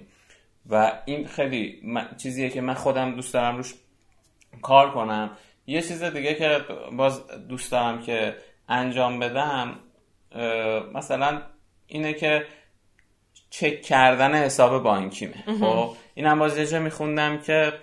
[0.69, 1.81] و این خیلی
[2.17, 3.73] چیزیه که من خودم دوست دارم روش
[4.61, 5.37] کار کنم.
[5.69, 6.59] یه چیز دیگه که
[6.91, 8.35] باز دوست دارم که
[8.69, 9.79] انجام بدم
[10.93, 11.41] مثلا
[11.87, 12.45] اینه که
[13.49, 15.43] چک کردن حساب بانکیمه.
[15.59, 17.73] خب هم باز یه میخوندم که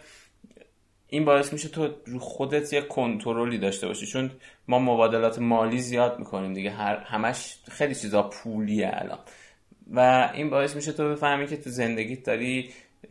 [1.09, 4.07] این باعث میشه تو رو خودت یه کنترلی داشته باشی.
[4.07, 4.31] چون
[4.69, 9.19] ما مبادلات مالی زیاد می‌کنیم دیگه هر همش خیلی چیزا پولیه الان.
[9.91, 12.71] و این باعث میشه تو بفهمی که تو زندگیت داری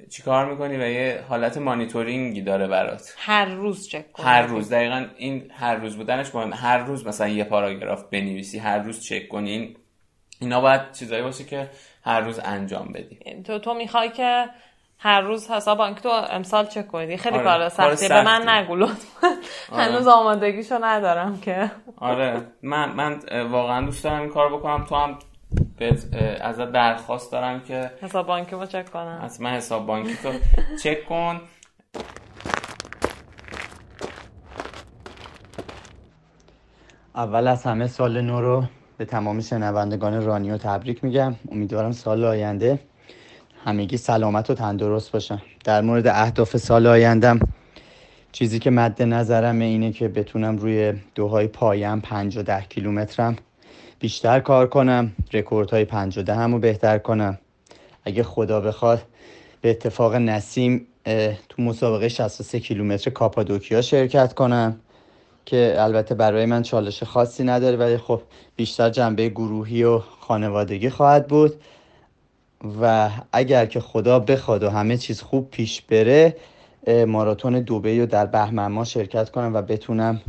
[0.09, 4.73] چیکار می‌کنی و یه حالت مانیتورینگی داره برات؟ هر روز چک کنی هر روز.
[4.73, 9.27] دقیقا این هر روز بودنش مهم هر روز مثلا یه پاراگراف بنویسی هر روز چک
[9.27, 9.75] کنی.
[10.39, 11.69] اینا باید چیزایی باشه که
[12.03, 13.43] هر روز انجام بدی.
[13.43, 14.45] تو تو می‌خوای که
[14.99, 17.17] هر روز حساب بانک تو امسال چک کنی.
[17.17, 17.43] خیلی آره.
[17.43, 18.07] کار سختی.
[18.07, 19.83] به من نگو آره.
[19.83, 21.71] هنوز آمادگیشو ندارم که.
[21.97, 22.41] آره.
[22.61, 23.19] من من
[23.51, 24.83] واقعا دوست دارم این کار بکنم.
[24.83, 25.19] تو هم
[26.41, 29.19] ازت درخواست دارم که حساب بانکی رو چک کنم.
[29.23, 30.31] از من حساب بانکی تو
[30.83, 31.41] چک کن.
[37.15, 38.63] اول از همه سال نو رو
[38.97, 41.35] به تمام شنوندگان رانیو تبریک میگم.
[41.51, 42.79] امیدوارم سال آینده
[43.65, 45.41] همگی سلامت و تندرست باشن.
[45.63, 47.39] در مورد اهداف سال آیندم
[48.31, 53.35] چیزی که مد نظرم اینه که بتونم روی دوهای پایه‌م پنج و ده کیلومترم
[54.05, 57.37] بیشتر کار کنم رکورد های پنج و ده رو بهتر کنم.
[58.03, 59.01] اگه خدا بخواد
[59.61, 60.87] به اتفاق نسیم
[61.49, 64.79] تو مسابقه 63 کیلومتر کاپادوکیا شرکت کنم
[65.45, 68.21] که البته برای من چالش خاصی نداره ولی خب
[68.55, 71.53] بیشتر جنبه گروهی و خانوادگی خواهد بود.
[72.81, 76.35] و اگر که خدا بخواد و همه چیز خوب پیش بره
[77.07, 80.21] ماراتون دوبه رو در بهمن ما شرکت کنم و بتونم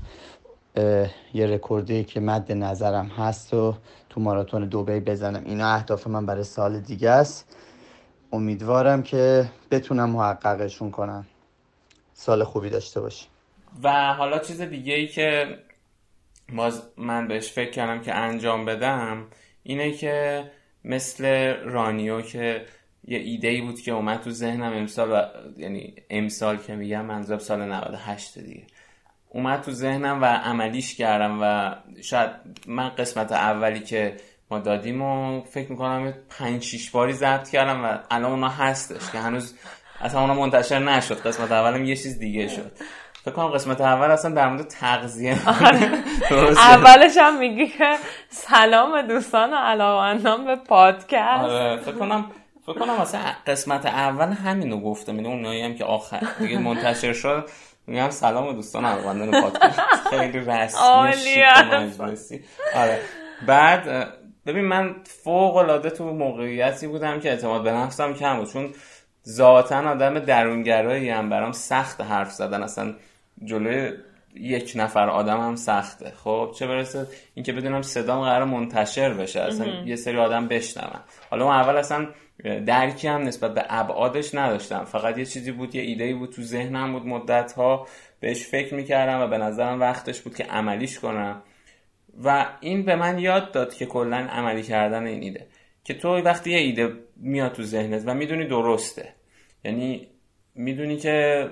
[1.34, 3.74] یه رکوردی که مد نظرم هست و
[4.10, 5.44] تو ماراتون دوبه بزنم.
[5.44, 7.56] اینا اهداف من برای سال دیگه است.
[8.32, 11.26] امیدوارم که بتونم محققشون کنم.
[12.14, 13.26] سال خوبی داشته باشی
[13.82, 15.58] و حالا چیز دیگه ای که
[16.96, 19.26] من بهش فکر کردم که انجام بدم
[19.62, 20.44] اینه که
[20.84, 22.66] مثل رانیو که
[23.04, 25.22] یه ایده ای بود که اومد تو ذهنم امسال و...
[25.60, 28.66] یعنی امسال که میگم منظور سال 98 دیگه.
[29.36, 32.30] اومد تو ذهنم و عملیش کردم و شاید
[32.66, 34.16] من قسمت اولی که
[34.50, 39.18] ما دادیم و فکر می‌کنم پنج شیش باری ضبط کردم و الان اونا هستش که
[39.18, 39.54] هنوز
[40.00, 41.26] اصلا اونا منتشر نشد.
[41.26, 42.72] قسمت اولم یه چیز دیگه شد.
[43.24, 45.90] فکر کنم قسمت اول اصلا در مورد تغذیه آره.
[46.56, 47.94] اولش هم میگی که
[48.28, 51.44] سلام دوستان و علاقمندان به پادکست.
[51.44, 51.76] آره.
[51.76, 52.30] فکر کنم
[52.66, 57.48] فکر کنم مثلا قسمت اول همینو گفته میده اونایی هم که آخر دیگه منتشر شد.
[57.86, 59.80] میگم سلام دوستان علاقمندان پادکست.
[60.10, 60.80] خیلی رسمی
[61.12, 62.44] شیک
[62.74, 63.00] آره.
[63.46, 64.08] بعد
[64.46, 68.52] ببین من فوق العاده تو موقعیتی بودم که اعتماد به نفسم کم بود.
[68.52, 68.70] چون
[69.28, 72.62] ذاتا آدم درونگرایی هم برام سخت حرف زدن.
[72.62, 72.94] اصلا
[73.44, 73.92] جلوی
[74.34, 76.12] یک نفر آدم هم سخته.
[76.24, 79.40] خب چه برسه اینکه بدونم صدام قرار منتشر بشه.
[79.40, 81.00] اصلا یه سری آدم بشنون.
[81.30, 82.06] حالا اول اصلا
[82.66, 84.84] درکی هم نسبت به ابعادش نداشتم.
[84.84, 87.86] فقط یه چیزی بود یه ایده بود تو ذهنم بود مدت ها
[88.20, 91.42] بهش فکر می‌کردم و به نظرم وقتش بود که عملیش کنم.
[92.24, 95.46] و این به من یاد داد که کلا عملی کردن این ایده.
[95.84, 99.08] که تو وقتی یه ایده میاد تو ذهنت و می‌دونی درسته.
[99.64, 100.08] یعنی
[100.54, 101.46] می‌دونی که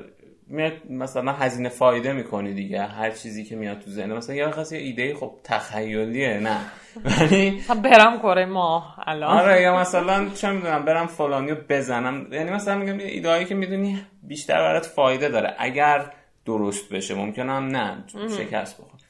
[0.47, 4.79] میاد مثلا هزینه فایده می‌کنی دیگه هر چیزی که میاد تو ذهن مثلا یه یه
[4.79, 6.61] ایده خب تخیلیه نه.
[7.21, 9.39] ولی برم کره ما الان.
[9.39, 12.33] آره یا مثلا چه می‌دونم برم فلانیو بزنم.
[12.33, 15.55] یعنی مثلا میگم ایده که می‌دونی بیشتر برات فایده داره.
[15.59, 16.11] اگر
[16.47, 18.05] درست بشه ممکنم نه
[18.37, 19.01] شکست بخور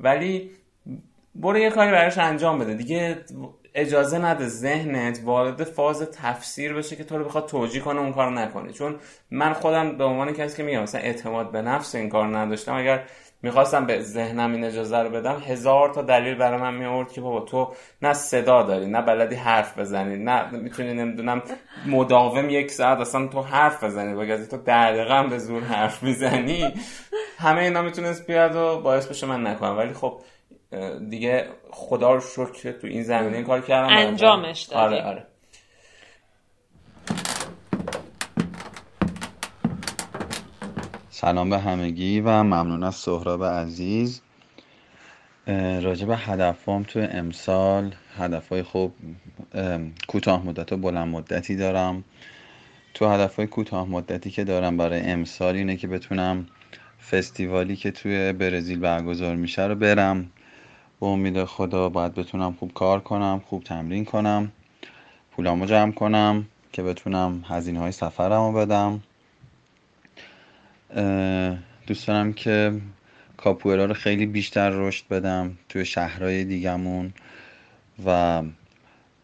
[0.00, 0.50] ولی
[1.34, 2.74] برو یه کاری براش انجام بده.
[2.74, 3.24] دیگه
[3.74, 8.30] اجازه نده ذهنت وارد فاز تفسیر بشه که تو رو بخواد توجیه کنه اون کار
[8.30, 8.72] نکنه.
[8.72, 8.96] چون
[9.30, 13.04] من خودم به عنوان کسی که میگم مثلا اعتماد به نفس این کار نداشتم اگر
[13.42, 17.40] می‌خواستم به ذهنم این اجازه رو بدم هزار تا دلیل برای من میورد که بابا
[17.40, 21.42] تو نه صدا داری نه بلدی حرف بزنی نه می‌تونی نمی‌دونم
[21.86, 26.74] مداوم یک ساعت اصلا تو حرف بزنی بگذی تو دقیقا به زور حرف می‌زنی.
[27.38, 29.78] همه اینا می‌تونست بیاد و باعث بشه من نکنم.
[29.78, 30.20] ولی خب
[31.10, 33.96] دیگه خدا رو شکر تو این زمینه این کار کردم.
[33.96, 34.94] انجامش دادی.
[34.94, 35.26] آره آره.
[41.10, 44.22] سلام به همگی و ممنون از سهراب عزیز.
[45.82, 48.94] راجع به هدفام تو امسال هدفهای خوب
[50.08, 52.04] کوتاه مدت و بلند مدتی دارم.
[52.94, 56.46] تو هدفهای کوتاه مدتی که دارم برای امسال اینه که بتونم
[57.10, 60.30] فستیوالی که توی برزیل برگزار میشه رو برم.
[61.02, 64.52] به امید خدا باید بتونم خوب کار کنم خوب تمرین کنم
[65.30, 69.02] پولامو جمع کنم که بتونم هزینه های سفرمو بدم.
[71.86, 72.80] دوست دارم که
[73.36, 77.12] کاپوئرا رو خیلی بیشتر رشد بدم توی شهرهای دیگمون
[78.06, 78.42] و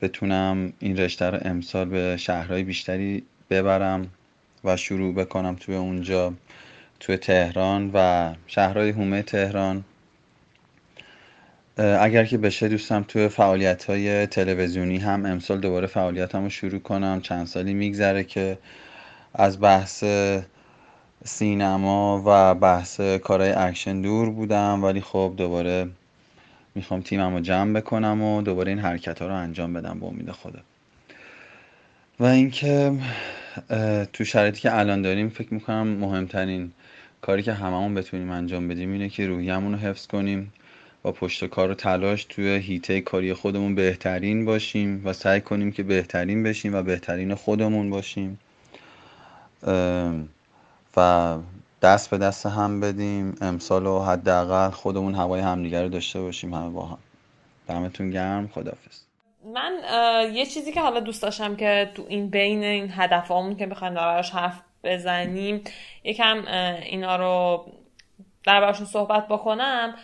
[0.00, 4.10] بتونم این رشته رو امسال به شهرهای بیشتری ببرم
[4.64, 6.32] و شروع بکنم توی اونجا
[7.00, 9.84] توی تهران و شهرهای حومه تهران.
[11.78, 17.20] اگر که بشه دوستم توی فعالیت های تلویزیونی هم امسال دوباره فعالیتم رو شروع کنم.
[17.20, 18.58] چند سالی میگذره که
[19.34, 20.04] از بحث
[21.24, 25.88] سینما و بحث کارهای اکشن دور بودم ولی خب دوباره
[26.74, 30.30] می‌خوام تیمم رو جمع بکنم و دوباره این حرکت ها رو انجام بدم به امید
[30.30, 30.60] خدا.
[32.20, 32.92] و اینکه
[34.12, 36.72] تو شرایطی که الان داریم فکر می‌کنم مهمترین
[37.20, 40.52] کاری که هممون بتونیم انجام بدیم اینه که روحیمون رو حفظ کنیم.
[41.02, 45.82] با پشت کار و تلاش توی هیته کاری خودمون بهترین باشیم و سعی کنیم که
[45.82, 48.38] بهترین بشیم و بهترین خودمون باشیم.
[50.96, 51.38] و
[51.82, 53.34] دست به دست هم بدیم.
[53.40, 56.54] امسال و حداقل خودمون هوای همدیگه رو داشته باشیم.
[56.54, 56.98] همه با هم.
[57.68, 58.48] دمتون گرم.
[58.48, 59.00] خدافز
[59.54, 59.72] من
[60.34, 64.30] یه چیزی که حالا دوست داشتم که تو این بین این هدفامون که بخوایم دربارش
[64.30, 65.64] حرف بزنیم
[66.04, 66.44] یکم
[66.82, 67.64] اینا رو
[68.44, 69.94] دربارشون صحبت بکنم.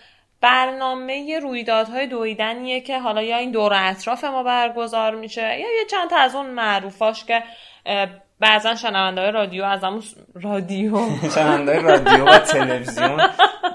[0.44, 6.11] برنامه رویدادهای دویدنیه که حالا یا این دور اطراف ما برگزار میشه یا یه چند
[6.11, 7.42] تا از اون معروفاش که
[8.40, 10.02] بعضا شنونده های رادیو از همون
[10.35, 10.98] رادیو.
[11.35, 13.20] شنونده رادیو و تلویزیون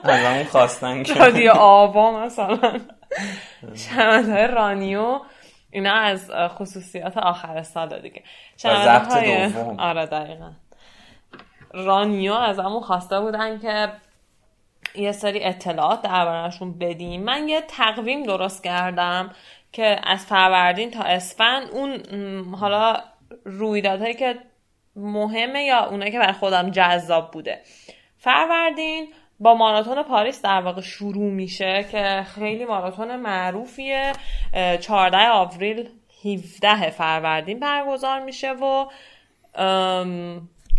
[0.03, 1.13] از همون خواستن که.
[1.13, 1.51] رادیو
[1.81, 2.79] آوا مثلا.
[3.75, 5.19] شنونده های رانیو
[5.71, 8.23] اینا از خصوصیات آخر سال دیگه.
[8.57, 10.51] شنونده های آره دقیقا.
[11.73, 13.91] رانیو از همون خواسته بودن که
[14.95, 17.23] یه سری اطلاعات دربارهشون بدیم.
[17.23, 19.31] من یه تقویم درست کردم
[19.71, 22.01] که از فروردین تا اسفند اون
[22.55, 22.97] حالا
[23.45, 24.35] رویدادهایی که
[24.95, 27.61] مهمه یا اونایی که برای خودم جذاب بوده.
[28.17, 29.07] فروردین
[29.39, 34.11] با ماراتون پاریس در واقع شروع میشه که خیلی ماراتون معروفیه.
[34.81, 35.89] 14 آوریل
[36.25, 38.85] 17 فروردین برگزار میشه و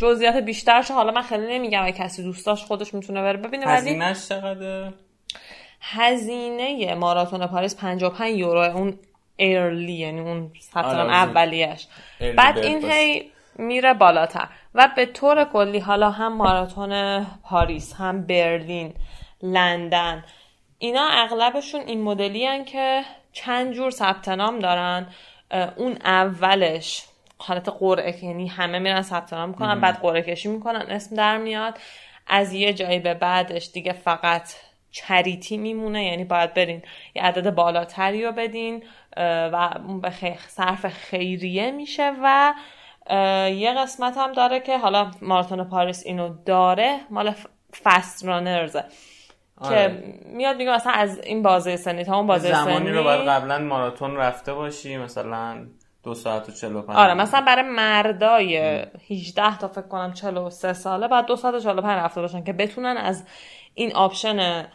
[0.00, 3.36] جزئیات بیشترش حالا من خیلی نمیگم اگه کسی دوستاش خودش می‌تونه بره.
[3.36, 4.92] ببینه ولی چقدر
[5.80, 8.76] هزینه ماراتون پاریس 55 یورو.
[8.76, 8.98] اون
[9.36, 11.86] ایرلی یعنی اون ثبت آره، اولیش
[12.36, 14.48] بعد این هی میره بالاتر.
[14.74, 18.94] و به طور کلی حالا هم ماراتون پاریس هم برلین
[19.42, 20.24] لندن
[20.78, 25.06] اینا اغلبشون این مدلی که چند جور ثبت نام دارن.
[25.76, 27.04] اون اولش
[27.40, 31.78] حالت قرعه یعنی همه میرن ثبت نام می‌کنن بعد قرعه کشی می‌کنن اسم در میاد.
[32.26, 34.54] از یه جایی به بعدش دیگه فقط
[34.90, 36.82] چریتی میمونه یعنی باید برین
[37.14, 38.82] یه عدد بالاتری رو بدین
[39.52, 40.12] و اون به
[40.48, 42.54] صرف خیریه میشه و
[43.54, 47.34] یه قسمت هم داره که حالا ماراتون پاریس اینو داره مال
[47.82, 48.84] فست رانرزه
[49.62, 50.14] که آره.
[50.24, 52.90] میاد میگه مثلا از این بازه سنی تا اون بازه زمانی سنی.
[52.90, 55.66] رو باید قبلا ماراتون رفته باشی مثلا
[56.02, 58.56] دو ساعت و چلو پنج آره مثلا برای مردای
[59.10, 62.96] 18 تا فکر کنم 43 ساله بعد دو ساعت و 45 رفته باشن که بتونن
[62.96, 63.24] از
[63.74, 64.66] این option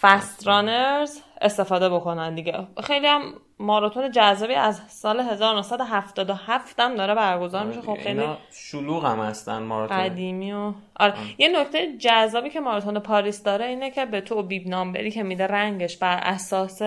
[0.00, 2.66] fast runners استفاده بکنن دیگه.
[2.84, 7.80] خیلی هم ماراتون جذابی از سال 1977 هم داره برگزار میشه.
[7.80, 9.96] خب خیلی شلوغ هم هستن ماراتون.
[9.98, 11.14] قدیمی و آره.
[11.38, 15.22] یه نکته جذابی که ماراتون پاریس داره اینه که به تو bib number ی که
[15.22, 16.82] میده رنگش بر اساس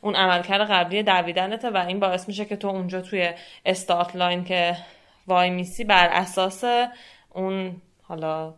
[0.00, 3.30] اون عملکرد قبلی دویدنته و این باعث میشه که تو اونجا توی
[3.66, 4.76] start line که
[5.26, 6.64] وای میسی بر اساس
[7.34, 8.54] اون حالا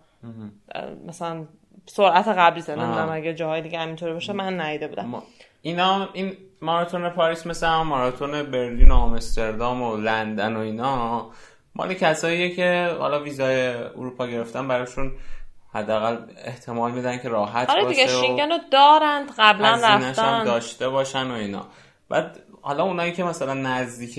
[1.07, 1.45] مثلا
[1.87, 5.23] سرعت قبلی نمی‌دونم اگه جاهای دیگه همینطوری باشه من ندیده بودم.
[5.63, 11.31] اینا این ماراتون پاریس مثل هم ماراتون برلین و آمستردام و لندن و اینا.
[11.75, 15.13] مال کساییه که حالا ویزای اروپا گرفتن براشون
[15.75, 20.45] حداقل احتمال میدن که راحت آره دیگه شینگن رو دارند قبلا رفتن.
[20.45, 21.67] داشته باشن و اینا.
[22.09, 24.19] بعد حالا اونایی که مثلا نزدیک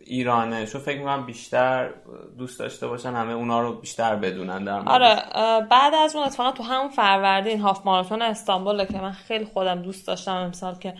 [0.00, 1.90] ایرانه شو فکر می‌کنم بیشتر
[2.38, 5.22] دوست داشته باشن همه اونا رو بیشتر بدونن در آره
[5.70, 10.06] بعد از اون اتفاقا تو همون فروردین هاف ماراتون استانبول که من خیلی خودم دوست
[10.06, 10.94] داشتم امسال که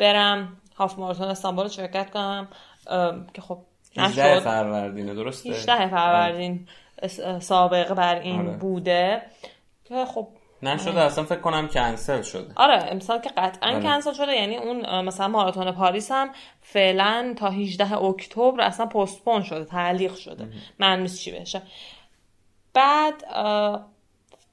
[0.00, 2.48] برم هاف ماراتون استانبول رو شرکت کنم
[3.34, 3.58] که خب
[3.96, 4.38] نشد.
[4.38, 6.68] فروردینه درسته؟ 18 فروردین
[7.40, 8.56] سابقه بر این آره.
[8.56, 9.22] بوده
[9.84, 10.28] که خب
[10.62, 12.52] نشده اصلا فکر کنم کنسل شده.
[12.56, 13.82] آره امسال که قطعا آره.
[13.82, 16.30] کنسل شده یعنی اون مثلا ماراتون پاریس هم
[16.62, 20.48] فعلا تا 18 اکتبر اصلا پستپون شده تعلیق شده.
[20.78, 21.62] من چی بشه.
[22.74, 23.14] بعد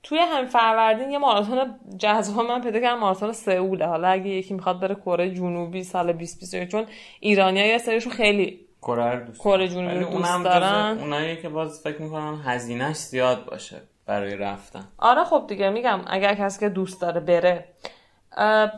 [0.08, 4.80] توی هم فروردین یه ماراتون جذاب من پیدا کردم ماراتون سئول حالا اگه یکی می‌خواد
[4.80, 6.86] بره کره جنوبی سال 2021 چون
[7.20, 10.98] ایرانیا یه سریشون خیلی کره جنوبی دوست دارن.
[11.00, 14.88] اونایی که باز فکر می‌کنم هزینهش زیاد باشه برای رفتن.
[14.98, 17.66] آره خب دیگه میگم اگر کسی که دوست داره بره.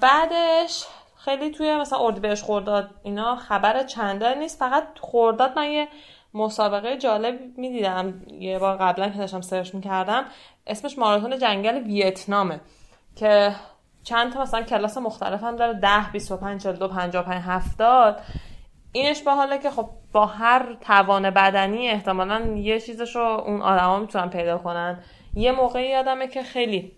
[0.01, 0.85] بعدش
[1.17, 4.59] خیلی توی مثلا اردیبهشت خورداد اینا خبر چنده نیست.
[4.59, 5.87] فقط خورداد من یه
[6.33, 8.21] مسابقه جالب می‌دیدم.
[8.39, 10.25] یه بار قبلا که داشتم سرچ می‌کردم
[10.67, 12.61] اسمش ماراتون جنگل ویتنامه
[13.15, 13.55] که
[14.03, 18.21] چند تا مثلا کلاس مختلف هم داره 10 25 42 55 70
[18.91, 23.99] اینش به حاله که خب با هر توان بدنی احتمالا یه چیزش رو اون آدما
[23.99, 25.03] می‌تونن پیدا کنن.
[25.33, 26.91] یه موقعی یادمه که خیلی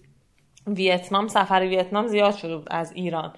[0.67, 3.33] ویتنام سفر ویتنام زیاد شده بود از ایران.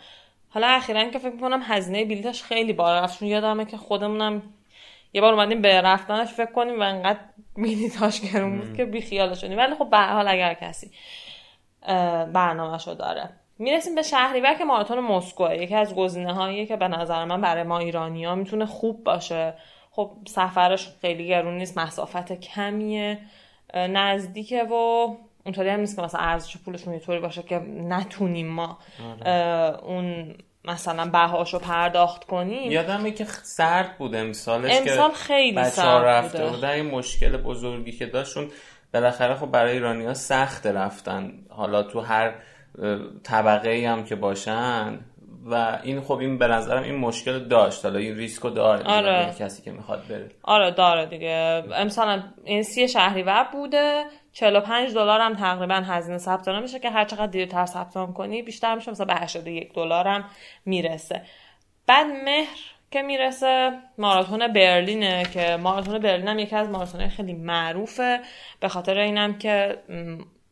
[0.50, 4.42] حالا اخیرا که فکر کنم هزینه بلیتش خیلی بالا رفت چون یادمه که خودمونم
[5.14, 7.20] یه بار اومدیم به رفتنش فکر کنیم و انقدر
[7.58, 9.58] بلیتاش گرون بود که بیخیال شدیم.
[9.58, 10.92] ولی خب به حال اگر کسی
[12.34, 13.30] برنامهشو داره.
[13.60, 17.64] می‌رسیم به شهریور که ماراتون مسکو یکی از گزینه هایی که به نظر من برای
[17.64, 19.54] ما ایرانی ها می‌تونه خوب باشه.
[19.92, 23.20] خب سفرش خیلی گرون نیست مسافت کمیه.
[23.76, 24.74] نزدیکه و
[25.46, 28.78] اونطوری هم نیست که مثلا ارزش پولشون یه طوری باشه که نتونیم ما.
[29.22, 29.84] آره.
[29.84, 30.36] اون
[30.66, 32.72] مثلا بهاشو پرداخت کنیم.
[32.72, 38.48] یادمه که سرد بود امسالش امسال خیلی سرد رفته بوده این مشکل بزرگی که داشتون
[38.94, 41.34] بالاخره خب برای ایرانی ها سخت رفتن.
[41.50, 42.34] حالا تو هر
[43.24, 45.00] طبقه هم که باشن.
[45.46, 47.86] و این خب این به نظرم این مشکل داشت.
[47.86, 49.36] حالا این ریسکو داره آره.
[49.40, 50.30] کسی که می‌خواد بره.
[50.44, 51.64] آره داره دیگه.
[51.76, 54.04] امسال این سی شهریور بوده.
[54.34, 58.42] 45 دلار هم تقریبا هزینه ثبت نام میشه که هر چقدر دیرتر ثبت نام کنی
[58.42, 60.26] بیشتر میشه مثلا به 81 دلار هم
[60.66, 61.22] می‌رسه.
[61.88, 62.58] بعد مهر
[62.92, 68.20] که می‌رسه ماراتون برلینه که ماراتون برلین هم یکی از ماراتونهای خیلی معروفه.
[68.60, 69.78] به خاطر اینم که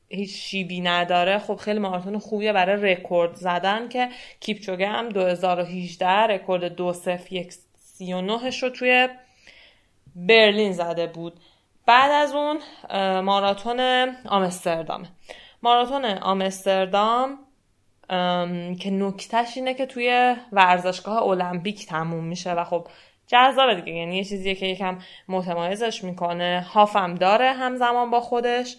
[0.10, 1.38] هیچ شیبی نداره.
[1.38, 4.10] خب خیلی ماراتون خوبیه برای رکورد زدن که
[4.40, 9.10] کیپچوگه هم 2018 رکورد 2039 رو توی
[10.16, 11.40] برلین زده بود.
[11.86, 12.60] بعد از اون
[13.22, 13.80] ماراتون
[14.26, 15.08] آمستردام.
[15.64, 17.40] ماراتون آمستردام
[18.80, 22.88] که نکتهش اینه که توی ورزشگاه المپیک تموم میشه و خب
[23.28, 23.94] جذابه دیگه.
[23.94, 26.66] یعنی یه چیزیه که یکم متمایزش می‌کنه.
[26.74, 28.78] هافم داره همزمان با خودش.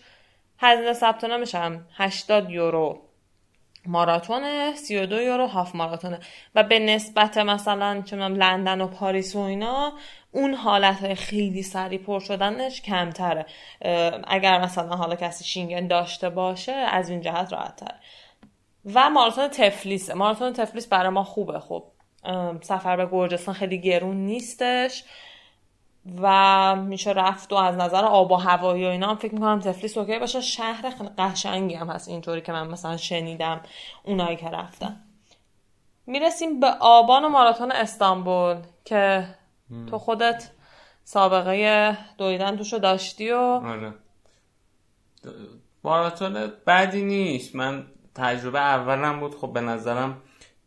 [0.59, 2.99] هزینه ثبت نامش هم 80 یورو
[3.87, 6.19] ماراتونه 32 یورو هاف ماراتونه.
[6.55, 9.93] و به نسبت مثلا چون لندن و پاریس و اینا
[10.33, 13.47] اون حالت خیلی سریع پر شدنش کمتره.
[14.25, 17.95] اگر مثلا حالا کسی شینگن داشته باشه از این جهت راحت تر
[18.95, 21.61] و ماراتون تفلیس ماراتون تفلیس برای ما خوبه.
[21.61, 21.85] خب
[22.61, 25.05] سفر به گرجستان خیلی گرون نیستش
[26.21, 29.99] و میشه رفت و از نظر آب و هوایی و اینا هم فکر می‌کنم تفلیس
[29.99, 30.41] اوکی باشه.
[30.41, 33.61] شهر قشنگی هم هست اینطوری که من مثلا شنیدم
[34.05, 35.01] اونایی که رفتن.
[36.07, 39.25] می‌رسیم به آبان و ماراتون استانبول که
[39.91, 40.51] تو خودت
[41.05, 43.95] سابقه دویدن توشو داشتی و آره.
[45.85, 47.55] ماراتون بدی نیست.
[47.55, 49.35] من تجربه اولم بود.
[49.35, 50.17] خب به نظرم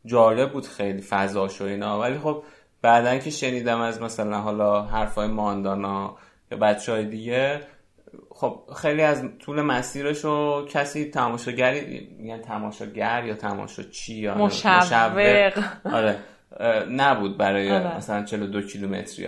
[0.06, 2.00] جالب بود خیلی فضاش و اینا.
[2.00, 2.44] ولی خب
[2.82, 6.18] بعدا که شنیدم از مثلا حالا حرفای ماندانا
[6.52, 7.62] یا بچه های دیگه
[8.30, 15.64] خب خیلی از طول مسیرش رو کسی تماشاگری یعنی تماشاگر یا تماشا چی یا مشوق.
[15.94, 16.20] آره.
[16.90, 17.98] نبود برای آره.
[17.98, 19.28] مثلا 42 کیلومتری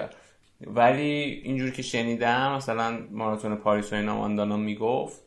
[0.61, 5.21] ولی اینجور که شنیدم مثلا ماراتون پاریس و اینا ماندانا می‌گفت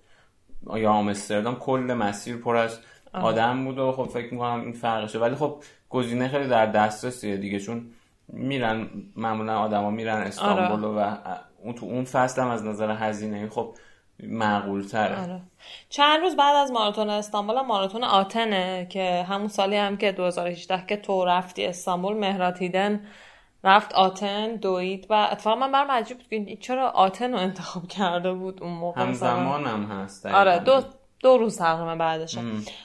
[0.77, 2.79] یا آمستردام کل مسیر پر از
[3.13, 7.61] آدم بود و خب فکر می‌کنم این فرقشه ولی خب گزینه خیلی در دسترسیه دیگه
[7.61, 7.91] چون
[8.29, 8.87] میرن
[9.17, 11.15] معمولا آدما میرن استانبول آره.
[11.15, 11.17] و
[11.63, 13.75] اون تو اون فصل هم از نظر هزینه خب
[14.23, 15.41] معقول تره آره.
[15.89, 20.97] چند روز بعد از ماراتون استانبول ماراتون آتنه که همون سالی هم که 2018 که
[20.97, 23.07] تو رفتی استانبول مهراتیدن
[23.65, 28.63] رفت آتن دوید و اتفاقا من برم عجیب بود چرا آتن رو انتخاب کرده بود
[28.63, 30.83] اون موقع همزمان هم هست آره دو
[31.21, 32.39] دو روز تقریبا بعدش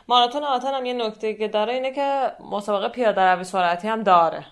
[0.07, 4.45] ماراتون آتن هم یه نکته که داره اینه که مسابقه پیاده روی سرعتی هم داره.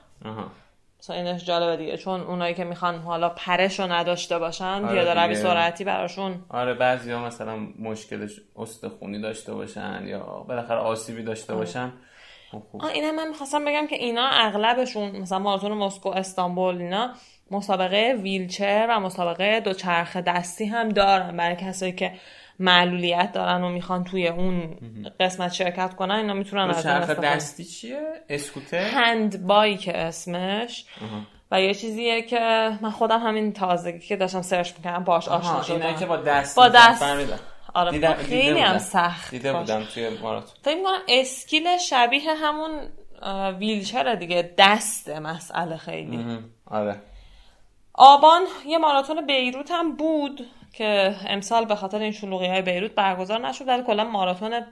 [1.03, 1.97] مثلا اینش جالبه دیگه.
[1.97, 6.45] چون اونایی که می‌خوان حالا پرش رو نداشته باشن آره پیاده روی سرعتی براشون.
[6.49, 11.65] آره بعضی ها مثلا مشکلش استخونی داشته باشن یا بالاخره آسیبی داشته آره.
[11.65, 11.93] باشن.
[12.51, 17.13] خب اینه من می‌خواستم بگم که اینا اغلبشون مثلا ماراتون مسکو استانبول اینا
[17.51, 21.37] مسابقه ویلچر و مسابقه دوچرخه دستی هم دارن.
[21.37, 22.11] برای کسایی که
[22.59, 24.77] معلولیت دارن و می‌خوان توی اون
[25.19, 30.85] قسمت شرکت کنن اینا می‌تونن از چرخ دستی چیه؟ اسکوتر؟ hand bike اسمش.
[31.51, 35.95] و یه چیزیه که من خودم همین تازگی که داشتم search می‌کردم باش آشنا شدم.
[35.95, 37.03] که با دست با دست.
[37.73, 42.71] آره دیدم خیلی هم سخت دیده بودم توی ماراتون فکر می‌کنم skill شبیه همون
[43.59, 44.53] ویلچر دیگه.
[44.57, 46.39] دست مسئله خیلی.
[46.65, 46.95] آره.
[47.93, 50.47] آبان یه ماراتون بیروت هم بود.
[50.73, 54.65] که امسال به خاطر این شلوغی های بیروت برگزار نشد ولی کلا ماراتون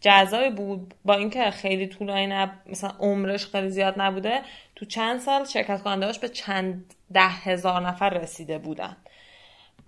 [0.00, 0.94] جزایی بود.
[1.04, 2.50] با اینکه خیلی طولانی نب...
[2.66, 4.40] مثلا عمرش خیلی زیاد نبوده
[4.76, 8.96] تو چند سال شرکت کنندهاش به چند ده هزار نفر رسیده بودن.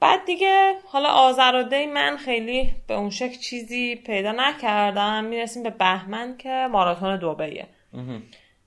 [0.01, 5.25] بعد دیگه حالا دی من خیلی به اون شکل چیزی پیدا نکردم.
[5.25, 7.67] می‌رسیم به بهمن که ماراتون دوبیه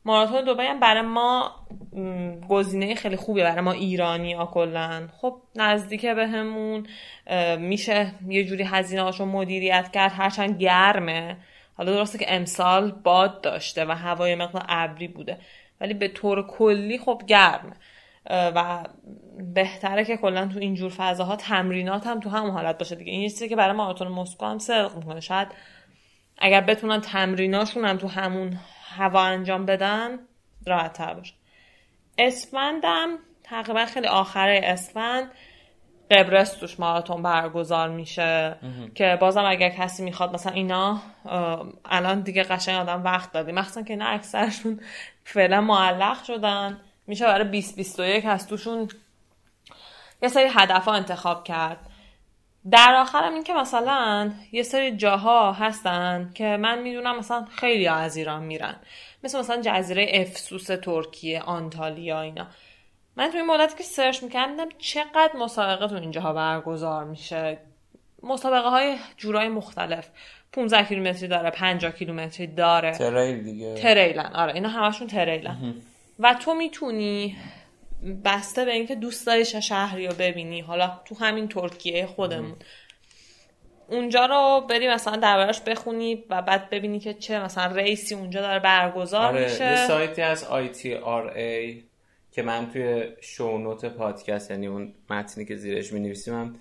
[0.05, 1.51] ماراتون دبی هم برای ما
[2.49, 6.87] گزینه خیلی خوبه برای ما ایرانی ها کلن خب نزدیکه بهمون
[7.57, 11.37] میشه یه جوری هزینه هاشو مدیریت کرد هرچند گرمه.
[11.77, 15.37] حالا درسته که امسال باد داشته و هوای مقدار ابری بوده
[15.81, 17.73] ولی به طور کلی خب گرمه.
[18.29, 18.83] و
[19.53, 23.11] بهتره که کلا تو اینجور فضاها تمرینات هم تو همون حالت باشه دیگه.
[23.11, 25.19] این چیزی که برای ماراتون مسکو هم صدق می‌کنه.
[25.19, 25.47] شاید
[26.37, 28.57] اگر بتونن تمریناشون هم تو همون
[28.97, 30.19] هوا انجام بدن
[30.65, 31.33] راحت تر باشه.
[32.17, 35.31] اسفندم تقریبا خیلی آخره اسفند
[36.11, 38.55] قبرس توش ماراتون برگزار میشه.
[38.95, 41.01] که بازم اگر کسی می‌خواد مثلا اینا
[41.85, 43.51] الان دیگه قشنگ آدم وقت دادی.
[43.51, 44.79] مخصوصا که اینا اکثرشون
[45.23, 46.81] فعلا معلق شدن.
[47.07, 48.89] میشه برای 2021 از توشون
[50.21, 51.90] یه سری هدف ها انتخاب کرد.
[52.71, 58.17] در آخرم این که مثلا یه سری جاها هستن که من می‌دونم مثلا خیلی از
[58.17, 58.75] ایران میرن.
[59.23, 62.47] مثل مثلا جزیره افسوس ترکیه آنتالیا اینا.
[63.15, 67.57] من توی این مدتی که سرچ می‌کردم چقدر مسابقه تو اینجاها برگزار میشه.
[68.23, 70.07] مسابقه های جورای مختلف.
[70.53, 72.91] 15 کیلومتری داره 50 کیلومتری داره.
[72.91, 73.75] تریل دیگه.
[73.75, 74.31] تریلن.
[74.35, 75.75] آره اینا همشون تریلن.
[76.19, 77.37] و تو می‌تونی
[78.25, 80.61] بسته به اینکه دوست داری شهری رو ببینی.
[80.61, 82.55] حالا تو همین ترکیه خودمون.
[83.87, 88.59] اونجا رو بری مثلا دربارش بخونی و بعد ببینی که چه مثلا ریسی اونجا داره
[88.59, 89.65] برگزار آره، میشه.
[89.65, 91.83] یه سایتی از ITRA
[92.31, 96.55] که من توی شونوت پادکست یعنی اون متنی که زیرش می نویسیم هم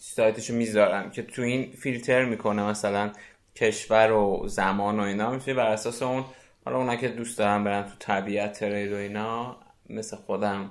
[0.00, 3.12] سایتشو می‌ذارم که تو این فیلتر می‌کنه مثلا
[3.56, 6.24] کشور و زمان و اینا میشه بر اساس اون.
[6.64, 9.56] حالا اونا که دوست دارم برن تو طبیعت ترید و اینا
[9.90, 10.70] مثل خودم.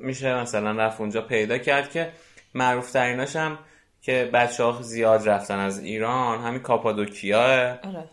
[0.00, 2.12] میشه مثلا رفت اونجا پیدا کرد که
[2.54, 3.58] معروف تریناش هم
[4.02, 7.40] که بچه ها زیاد رفتن از ایران همین کاپادوکیا.
[7.40, 8.04] آره.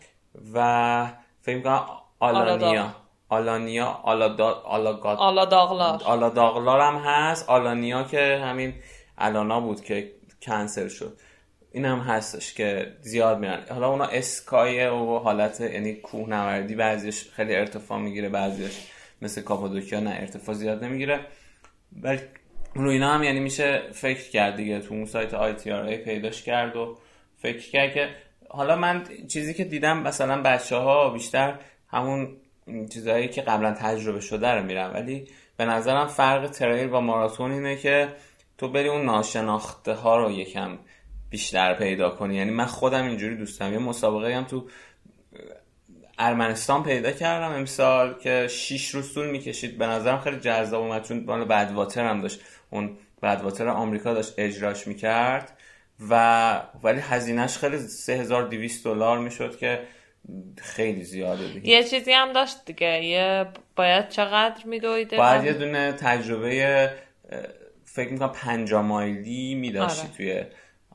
[0.54, 1.06] و
[1.42, 1.86] فکر کنم
[2.20, 2.94] آلانیا.
[3.28, 6.02] آلانیا آلادا آلاگات آلاداغلار.
[6.04, 7.48] آلاداغلار هم هست.
[7.48, 8.74] آلانیا که همین
[9.18, 11.18] الانا بود که کنسل شد.
[11.72, 13.62] این هم هستش که زیاد میرن.
[13.70, 18.86] حالا اونا اسکای و حالت یعنی کوهنوردی بعضیش خیلی ارتفاع می‌گیره بعضیش
[19.22, 21.20] مثل کاپادوکیا نه ارتفاع زیاد نمی‌گیره.
[22.02, 22.20] ولی
[22.74, 24.80] رو اینا هم یعنی میشه فکر کرد دیگه.
[24.80, 26.98] تو اون سایت آی تی پیداش کرد و
[27.36, 28.08] فکر کرد که
[28.48, 31.58] حالا من چیزی که دیدم مثلا بچه ها بیشتر
[31.88, 32.36] همون
[32.92, 34.90] چیزهایی که قبلا تجربه شده رو میرن.
[34.92, 38.08] ولی به نظرم فرق تریل با ماراتون اینه که
[38.58, 40.78] تو بری اون ناشناخته ها رو یکم
[41.30, 42.36] بیشتر پیدا کنی.
[42.36, 44.68] یعنی من خودم اینجوری دوستم یه مسابقه هم تو
[46.18, 49.78] ارمنستان پیدا کردم امسال که 6 روز طول می‌کشید.
[49.78, 52.40] به نظرم خیلی جذاب اومد چون مال بدواتر هم داشت.
[52.70, 55.58] اون بدواتر آمریکا داشت اجراش می‌کرد
[56.10, 59.80] و ولی هزینهش خیلی 3200 دلار می‌شد که
[60.56, 61.68] خیلی زیاده دیگه.
[61.68, 63.04] یه چیزی هم داشت دیگه.
[63.04, 63.46] یه
[63.76, 66.90] باید چقدر میدویده؟ باید یه دونه تجربه
[67.84, 70.16] فکر می‌کنم پنجا مایلی میداشتی آره.
[70.16, 70.44] توی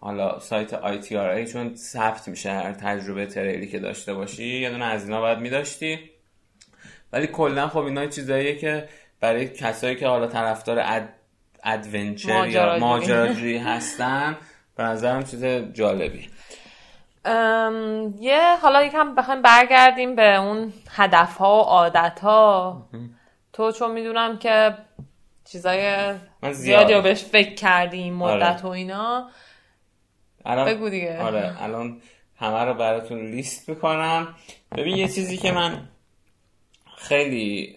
[0.03, 5.03] حالا سایت ITRA چون ثبت میشه هر تجربه تریلی که داشته باشی یه دونه از
[5.03, 5.99] اینا باید میداشتی
[7.13, 8.89] ولی کلا خب اینا چیزاییه که
[9.19, 11.09] برای کسایی که حالا طرفدار اد...
[11.63, 13.57] ادونچر یا ماجراجویی.
[13.69, 14.37] هستن
[14.75, 16.29] به نظرم چیز جالبی
[17.25, 22.89] ام، یه حالا یکم بخوایم برگردیم به اون هدف ها و عادت ها
[23.53, 24.77] تو چون می‌دونم که
[25.45, 26.91] چیزای من زیادی زیاد.
[26.91, 28.65] رو بهش فکر کردی این مدت آره.
[28.65, 29.29] و اینا
[30.45, 31.21] الان بگو دیگه.
[31.21, 32.01] آره الان
[32.35, 34.35] همه رو براتون لیست می‌کنم
[34.77, 35.87] ببین یه چیزی که من
[36.97, 37.75] خیلی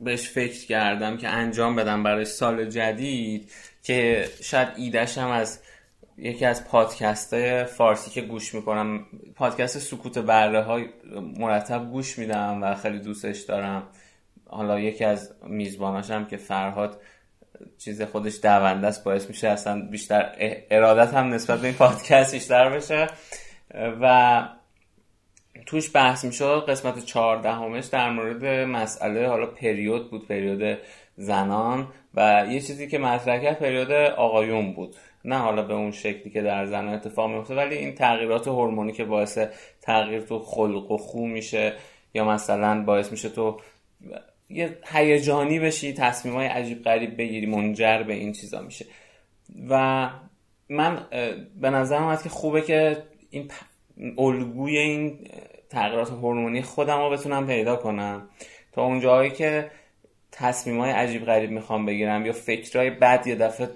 [0.00, 5.60] بهش فکر کردم که انجام بدم برای سال جدید که شاید ایدهش هم از
[6.18, 10.86] یکی از پادکست های فارسی که گوش می‌کنم پادکست سکوت بره های
[11.38, 13.82] مرتب گوش میدم و خیلی دوستش دارم
[14.46, 17.00] حالا یکی از میزباناش هم که فرهاد
[17.78, 20.32] چیز خودش دونده است باعث میشه اصلا بیشتر
[20.70, 23.06] ارادت هم نسبت به این پادکست بیشتر بشه.
[24.00, 24.48] و
[25.66, 30.78] توش بحث می‌شد قسمت چهاردهمش در مورد مسئله حالا پریود بود پریود
[31.16, 34.94] زنان و یه چیزی که مطرح کرد پریود آقایون بود.
[35.24, 39.04] نه حالا به اون شکلی که در زنان اتفاق میفته ولی این تغییرات هورمونی که
[39.04, 39.38] باعث
[39.82, 41.72] تغییر تو خلق و خو میشه
[42.14, 43.60] یا مثلا باعث میشه تو
[44.50, 48.86] یه هیجانی بشی تصمیم های عجیب غریب بگیری منجر به این چیزا میشه.
[49.68, 50.10] و
[50.68, 51.06] من
[51.60, 53.50] به نظرم اومد که خوبه که این
[54.18, 55.18] الگوی این
[55.70, 58.28] تغییرات هورمونی خودم رو بتونم پیدا کنم.
[58.72, 59.70] تا اون جایی که
[60.32, 63.68] تصمیم های عجیب غریب می‌خوام بگیرم یا فکرهای بد یه دفعه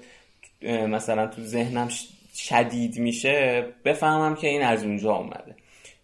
[0.86, 1.88] مثلا تو ذهنم
[2.34, 5.56] شدید میشه بفهمم که این از اونجا اومده.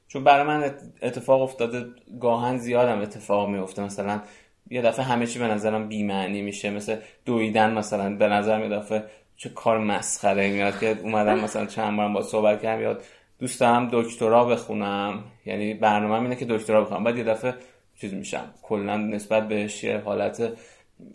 [0.09, 1.85] چون برای من ات- اتفاق افتاده
[2.21, 4.23] گاهن زیادم اتفاق میفته مثلا
[4.71, 6.71] یه دفعه همه چی به نظرم بی‌معنی میشه.
[6.71, 9.05] مثل دویدن مثلا به نظر یه دفعه
[9.37, 13.05] چه کار مسخره میاد که اومدم مثلا چند بارم با صحبت کردم یاد
[13.39, 15.25] دوست دارم دکترا بخونم.
[15.47, 17.05] یعنی برنامه اینه که دکترا بخونم.
[17.05, 17.55] بعد یه دفعه
[18.01, 18.55] چیز میشم.
[18.63, 20.53] کلا نسبت بهش یه حالت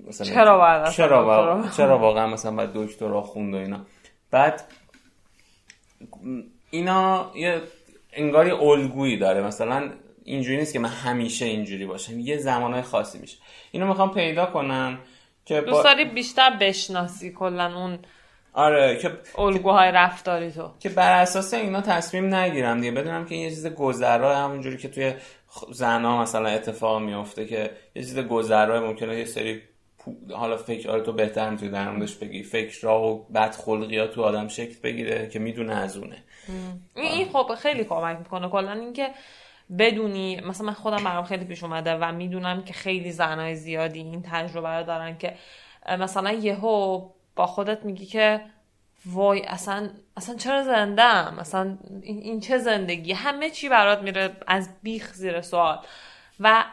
[0.08, 3.80] مثلا چرا اصلا چرا, واقعا بخونم؟ چرا واقعا مثلا باید دکترا خوند و اینا.
[4.32, 4.64] بعد
[6.70, 7.62] اینا یه
[8.14, 9.42] انگار یه الگویی داره.
[9.42, 9.90] مثلا
[10.24, 12.20] اینجوری نیست که من همیشه اینجوری باشم.
[12.20, 13.38] یه زمانهای خاصی میشه.
[13.72, 15.00] اینو می‌خوام پیدا کنم
[15.46, 15.72] که با...
[15.72, 18.00] دوست داری بیشتر بشناسی کلا اون
[18.54, 20.72] آره که الگوهای رفتاری تو.
[20.80, 22.92] که بر اساس اینا تصمیم نگیرم دیگه.
[22.92, 25.14] بدونم که این یه چیز گذرا همونجوری که توی
[25.72, 29.62] زنها مثلا اتفاق میفته که یه چیز گذرا ممکنه یه سری
[30.34, 32.44] حالا فکر آره تو بهتر می‌تونی در موردش بگی.
[32.44, 36.24] فکرها و بدخلقی تو آدم شکل بگیره که می‌دونه از اونه.
[36.96, 38.50] این خب خیلی کمک می‌کنه.
[38.50, 39.10] کلا اینکه
[39.80, 44.22] بدونی مثلا من خودم برام خیلی پیش اومده و می‌دونم که خیلی زنای زیادی این
[44.32, 45.36] تجربه رو دارن که
[46.00, 48.42] مثلا یهو با خودت میگی که
[49.06, 54.70] وای اصلا اصلا چرا زنده ام؟ اصلا این, چه زندگی؟ همه چی برات میره از
[54.84, 55.80] بیخ زیر سوال.
[56.40, 56.64] و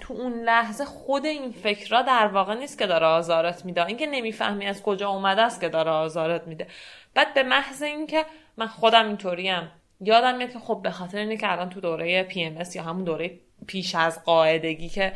[0.00, 3.86] تو اون لحظه خود این فکرها در واقع نیست که داره آزارت میده.
[3.86, 6.66] اینکه نمی‌فهمی از کجا اومده است که داره آزارت میده.
[7.14, 9.70] بعد به محض اینکه من خودم اینطوریم
[10.00, 13.04] یادم میاد که خب به خاطر اینه که الان تو دوره پی ام یا همون
[13.04, 15.12] دوره پیش از قاعدگی که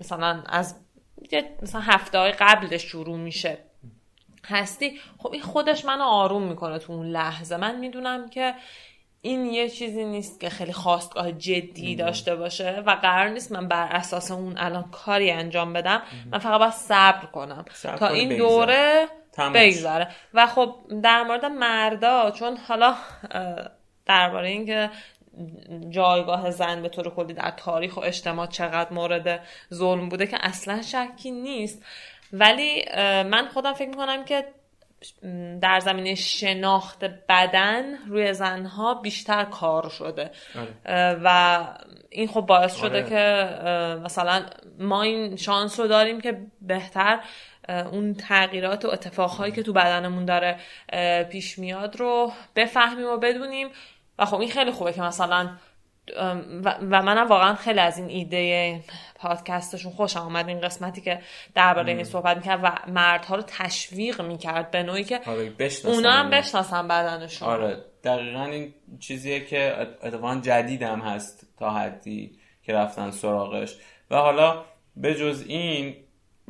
[0.00, 0.74] مثلا از
[1.62, 3.58] مثلا هفته های قبلش شروع میشه
[4.44, 7.56] هستی خب این خودش منو آروم می‌کنه تو اون لحظه.
[7.56, 8.54] من می‌دونم که
[9.22, 13.86] این یه چیزی نیست که خیلی خواستگاه جدی داشته باشه و قرار نیست من بر
[13.86, 16.02] اساس اون الان کاری انجام بدم.
[16.32, 17.64] من فقط باید صبر کنم.
[17.98, 18.36] تا این.
[18.36, 19.08] دوره
[19.48, 22.94] بگذره و خب در مورد مردا چون حالا
[24.06, 24.90] درباره اینکه
[25.90, 29.40] جایگاه زن به طور کلی در تاریخ و اجتماع چقدر مورد
[29.74, 31.84] ظلم بوده که اصلا شکی نیست
[32.32, 32.84] ولی
[33.22, 34.44] من خودم فکر می‌کنم که
[35.60, 40.30] در زمینه شناخت بدن روی زنها بیشتر کار شده
[40.86, 41.20] آره.
[41.24, 41.58] و
[42.10, 43.08] این خب باعث شده آره.
[43.08, 44.42] که مثلا
[44.78, 47.20] ما این شانس رو داریم که بهتر
[47.70, 50.56] اون تغییرات و اتفاقهایی که تو بدنمون داره
[51.24, 53.68] پیش میاد رو بفهمیم و بدونیم.
[54.18, 55.50] و خب این خیلی خوبه که مثلا
[56.62, 58.80] و منم واقعا خیلی از این ایده
[59.14, 61.20] پادکستشون خوشم آمد این قسمتی که
[61.54, 65.52] درباره این صحبت می‌کرد و مردها رو تشویق می‌کرد به نوعی که آره
[65.84, 67.48] اونا هم بشناسن بدنشون.
[67.48, 73.76] آره دقیقا این چیزیه که اتفاقا جدید هم هست تا حدی که رفتن سراغش.
[74.10, 74.64] و حالا
[74.96, 75.96] به جز این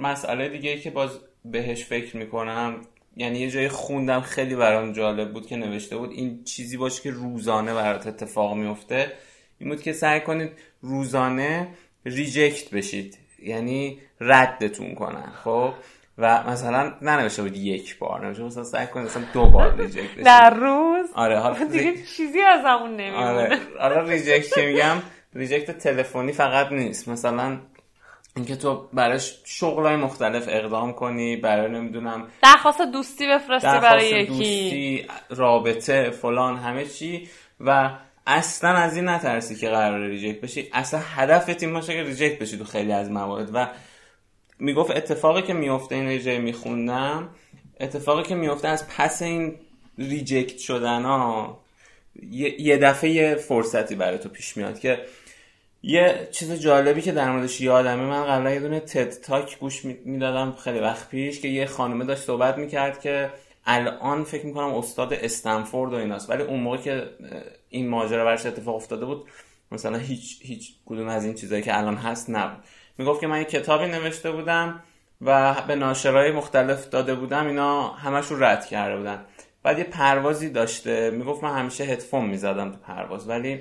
[0.01, 2.81] مسئله دیگه که باز بهش فکر می‌کنم
[3.17, 7.11] یعنی یه جایی خوندم خیلی برام جالب بود که نوشته بود این چیزی باشه که
[7.11, 9.13] روزانه برات اتفاق میفته
[9.59, 11.69] این بود که سعی کنید روزانه
[12.05, 15.73] reject بشید یعنی ردتون کنن خب؟
[16.19, 20.25] و مثلا ننوشته بود یک بار نوشته مثلا سعی کنید مثلا دو بار reject بشید.
[20.25, 23.27] در روز؟ آره حالا دیگه چیزی از همون نمیمونه.
[23.27, 24.97] آره حالا reject که میگم؟
[25.35, 27.09] reject تلفنی فقط نیست.
[27.09, 27.59] مثلا
[28.37, 34.27] اینکه تو براش شغلای مختلف اقدام کنی برای نمی‌دونم درخواست دوستی بفرستی برای یکی.
[34.27, 37.29] دوستی رابطه فلان همه چی.
[37.61, 37.91] و
[38.27, 40.69] اصلا از این نترسی که قرار reject بشی.
[40.73, 43.51] اصلا هدفت این باشه که reject بشی تو خیلی از موارد.
[43.55, 43.69] و
[44.59, 47.29] می‌گفت اتفاقی که میفته این ریجه میخوندم
[47.81, 49.55] اتفاقی که میفته از پس این
[49.99, 51.61] reject شدن ها
[52.59, 55.01] یه دفعه یه فرصتی برای تو پیش میاد که
[55.83, 60.53] یه چیز جالبی که در موردش یادمه من قبلا یه دونه TED Talk گوش می‌دادم
[60.53, 63.31] خیلی وقت پیش که یه خانمه داشت صحبت می‌کرد که
[63.67, 66.31] الان فکر می‌کنم استاد استنفورد و ایناست.
[66.31, 67.11] ولی اون موقع که
[67.69, 69.29] این ماجرا برش اتفاق افتاده بود
[69.73, 72.65] مثلا هیچ هیچ کدوم از این چیزهایی که الان هست نبود.
[72.99, 74.83] می‌گفت که من یه کتابی نوشته بودم
[75.21, 79.25] و به ناشرهای مختلف داده بودم اینا همش رو رد کرده بودن.
[79.63, 81.11] بعد یه پروازی داشته.
[81.11, 83.61] می‌گفت من همیشه هدفون می‌زدم تو پرواز ولی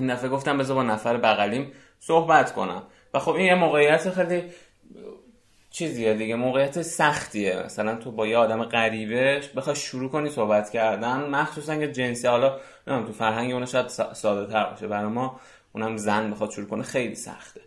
[0.00, 2.82] این دفعه گفتم بذار با نفر بغلیم صحبت کنم.
[3.14, 4.42] و خب این یه موقعیت خیلی
[5.70, 7.62] چیزیه دیگه موقعیت سختیه.
[7.64, 12.60] مثلا تو با یه آدم غریبه بخوای شروع کنی صحبت کردن مخصوصا که جنسی حالا
[12.86, 15.40] نمی‌دونم تو فرهنگ اون شاید ساده تر باشه برای ما
[15.72, 17.60] اونم زن بخواد شروع کنه خیلی سخته.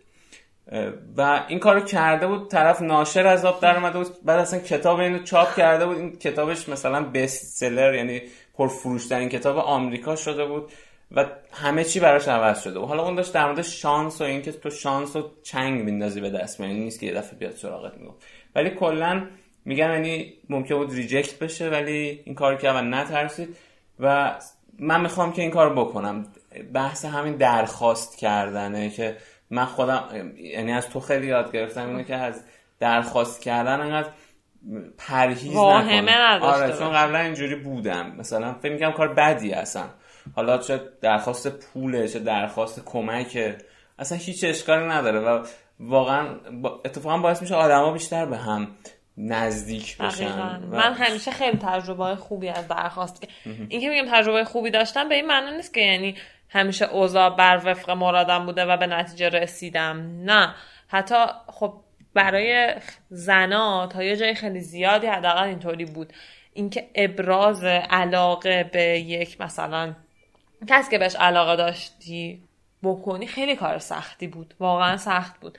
[1.16, 4.98] و این کارو کرده بود طرف ناشر از آب در اومده بود بعد اصلا کتاب
[4.98, 5.96] اینو چاپ کرده بود.
[5.98, 8.22] این کتابش مثلا بست سلر یعنی
[8.54, 10.72] پرفروشترین کتاب آمریکا شده بود.
[11.16, 12.80] و همه چی براش عوض شده.
[12.80, 16.30] و حالا اون داشت در مورد شانس و اینکه تو شانس رو چنگ میندازی به
[16.30, 18.14] دست یعنی نیست که یه دفعه بیاد سراغت میگم
[18.54, 19.26] ولی کلا
[19.64, 23.56] میگم یعنی ممکن بود ریجکت بشه ولی این کار که اول نترسید.
[24.00, 24.34] و
[24.78, 26.26] من می‌خوام که این کار بکنم.
[26.72, 29.16] بحث همین درخواست کردنه که
[29.50, 32.44] من خودم یعنی از تو خیلی یاد گرفتم اینه که از
[32.80, 34.08] درخواست کردن انقدر
[34.98, 38.16] پرهیز نکنم آره چون قبلا اینجوری بودم.
[38.18, 39.84] مثلا فکر می‌کنم کار بدی اصلا
[40.36, 43.58] حالا چه درخواست پوله چه درخواست کمکه.
[43.98, 45.46] اصلا هیچ اشکالی نداره و
[45.80, 46.28] واقعا
[46.84, 48.68] اتفاقا باعث میشه آدما بیشتر به هم
[49.18, 53.28] نزدیک بشن من همیشه خیلی تجربه خوبی از درخواست
[53.68, 56.16] این که میگم تجربه خوبی داشتم به این معنی نیست که یعنی
[56.48, 60.24] همیشه اوضاع بر وفق مرادم بوده و به نتیجه رسیدم.
[60.24, 60.54] نه.
[60.88, 61.14] حتی
[61.46, 61.74] خب
[62.14, 62.74] برای
[63.08, 66.12] زنا تا یه جای خیلی زیادی حداقل اینطوری بود.
[66.52, 69.94] اینکه ابراز علاقه به یک مثلا
[70.68, 72.42] کسی که بهش علاقه داشتی
[72.82, 74.54] بکنی خیلی کار سختی بود.
[74.60, 75.58] واقعا سخت بود.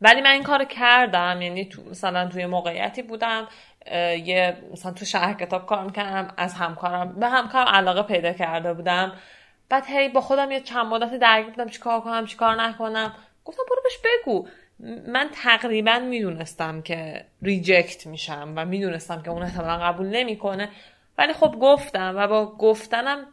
[0.00, 1.42] ولی من این کار کردم.
[1.42, 3.48] یعنی تو مثلا توی موقعیتی بودم
[4.24, 9.12] یه مثلا تو شهر کتاب کار می‌کردم از همکارم به همکارم علاقه پیدا کرده بودم.
[9.68, 13.14] بعد هی با خودم یه چند مدت درگیر بودم چیکار کنم چیکار نکنم.
[13.44, 14.48] گفتم برو بهش بگو.
[15.06, 20.68] من تقریبا می‌دونستم که ریجکت میشم و می‌دونستم که اون احتمالا قبول نمی‌کنه.
[21.18, 23.26] ولی خب گفتم و با گفتنم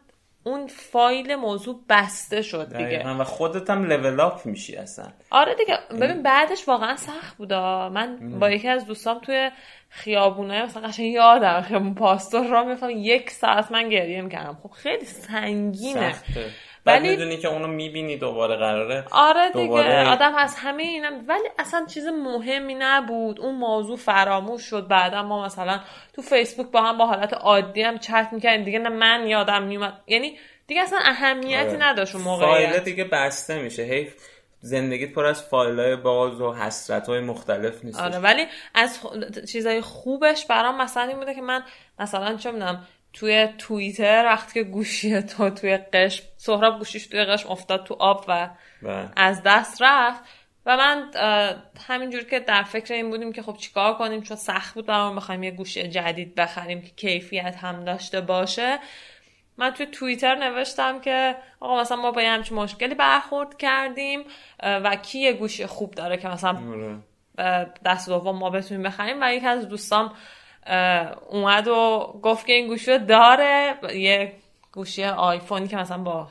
[0.44, 3.08] اون فایل موضوع بسته شد دیگه.
[3.08, 5.04] و خودت هم لول اپ میشی اصلا.
[5.30, 5.78] آره دیگه.
[6.00, 7.88] ببین بعدش واقعا سخت بودا.
[7.88, 9.50] من با یکی از دوستام توی
[9.88, 14.58] خیابونه مثلا قشنگ یادم خیابون پاستور را میفهم یک ساعت من گریه می‌کردم.
[14.62, 16.12] خب خیلی سنگینه.
[16.12, 16.50] سخته.
[16.84, 17.10] بعد ولی...
[17.10, 19.04] می‌دونی که اونو می‌بینی دوباره قراره.
[19.10, 20.08] آره دیگه دوباره...
[20.08, 23.40] آدم از همه اینم ولی اصلا چیز مهمی نبود.
[23.40, 24.88] اون موضوع فراموش شد.
[24.88, 25.80] بعدا ما مثلا
[26.12, 28.64] تو فیسبوک با هم با حالت عادی هم چت می‌کردیم.
[28.64, 31.88] دیگه نه من یادم میومد یعنی دیگه اصلا اهمیتی آره.
[31.88, 33.82] نداشت اون موقع فایل دیگه بسته میشه.
[33.82, 34.14] حیف
[34.60, 38.00] زندگیت پر از فایل های باز و حسرت های مختلف نیست.
[38.00, 39.00] آره ولی از
[39.52, 41.62] چیزای خوبش برام مثلا این بوده که من
[41.98, 47.48] مثلا چه می‌دونم توی توییتر وقتی که گوشی تو توی قشم سهراب گوشیش توی قشم
[47.48, 48.50] افتاد تو آب و
[48.82, 49.08] بله.
[49.16, 50.20] از دست رفت
[50.66, 51.10] و من
[51.88, 55.42] همینجور که در فکر این بودیم که خب چیکار کنیم چون سخت بود برامون بخوایم
[55.42, 58.78] یه گوشی جدید بخریم که کیفیت هم داشته باشه
[59.58, 64.20] من توی توییتر نوشتم که آقا مثلا ما با یه همچین مشکلی برخورد کردیم
[64.62, 66.98] و کی یه گوشی خوب داره که مثلا آره.
[67.84, 70.12] دست دوم ما بتونیم بخریم و یکی از دوستام
[71.28, 73.74] اومد و گفت که این گوشی رو داره.
[73.94, 74.32] یه
[74.72, 76.28] گوشی آیفونی که مثلا با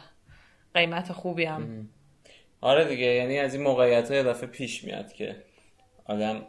[0.74, 1.90] قیمت خوبی هم.
[2.62, 5.36] آره دیگه یعنی از این موقعیت های دفعه پیش میاد که
[6.06, 6.42] آدم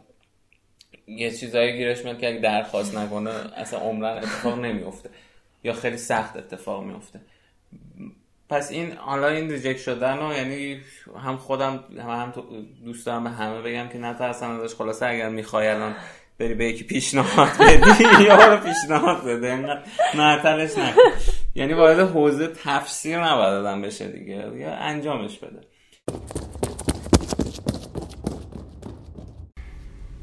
[1.07, 5.09] یه چیزایی گیرش میاد که اگه درخواست نکنه اصلا عمرن اتفاق نمیفته
[5.63, 7.21] یا خیلی سخت اتفاق میفته
[8.49, 10.81] پس این حالا این ریجکت شدن و یعنی
[11.23, 12.33] هم خودم هم, هم
[12.85, 14.75] دوست دارم به همه بگم که نترسن ازش.
[14.75, 15.95] خلاصه اگر می‌خوای الان
[16.39, 19.83] بری به یکی پیشنهاد بدی؟ یا رو پیشنهاد بده؟ اینقدر
[20.15, 21.01] معطلش نکن.
[21.55, 24.51] یعنی وارد حوزه تفسیر نباید آدم بشه دیگه.
[24.55, 25.59] یا انجامش بده.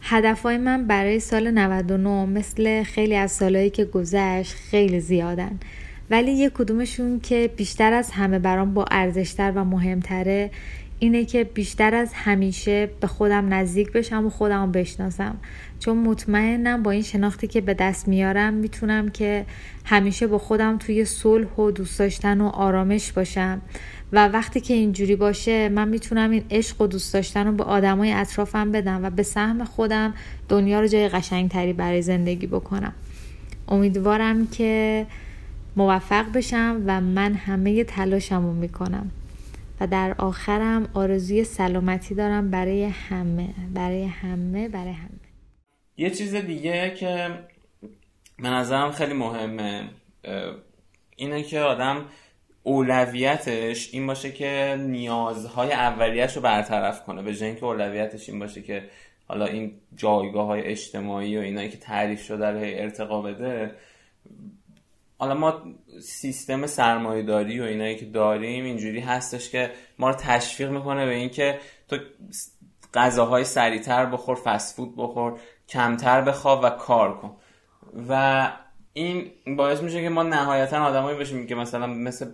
[0.00, 5.60] هدفهای من برای سال 99 مثل خیلی از سالهایی که گذشت خیلی زیادن.
[6.10, 10.50] ولی یک کدومشون که بیشتر از همه برام با ارزشتر و مهمتره
[11.02, 15.36] اینه که بیشتر از همیشه به خودم نزدیک بشم و خودم بشناسم.
[15.82, 19.46] چون مطمئنم با این شناختی که به دست میارم می‌تونم که
[19.84, 23.60] همیشه با خودم توی صلح و دوست داشتن و آرامش باشم.
[24.12, 28.12] و وقتی که اینجوری باشه من می‌تونم این عشق و دوست داشتن رو به آدمای
[28.12, 30.14] اطرافم بدم و به سهم خودم
[30.48, 32.92] دنیا رو جای قشنگتری برای زندگی بکنم.
[33.68, 35.06] امیدوارم که
[35.76, 39.10] موفق بشم و من همه تلاشم رو می‌کنم.
[39.80, 45.21] و در آخرم آرزوی سلامتی دارم برای همه برای همه برای همه.
[45.96, 47.38] یه چیز دیگه که
[48.38, 49.88] به نظرم خیلی مهمه
[51.16, 52.06] اینه که آدم
[52.62, 58.88] اولویتش این باشه که نیازهای اولیش رو برطرف کنه به جای اولویتش این باشه که
[59.28, 63.74] حالا این جایگاه های اجتماعی و اینایی که تعریف شده رو ارتقا بده.
[65.18, 65.62] حالا ما
[66.00, 71.58] سیستم سرمایهداری و اینایی که داریم اینجوری هستش که ما رو تشویق می‌کنه به اینکه
[71.88, 71.98] تو
[72.94, 75.40] غذاهای سریعتر بخور فسفود بخور.
[75.72, 77.36] کمتر بخواب و کار کن.
[78.08, 78.52] و
[78.92, 82.26] این باعث میشه که ما نهایتا آدمایی بشیم که مثلا مثل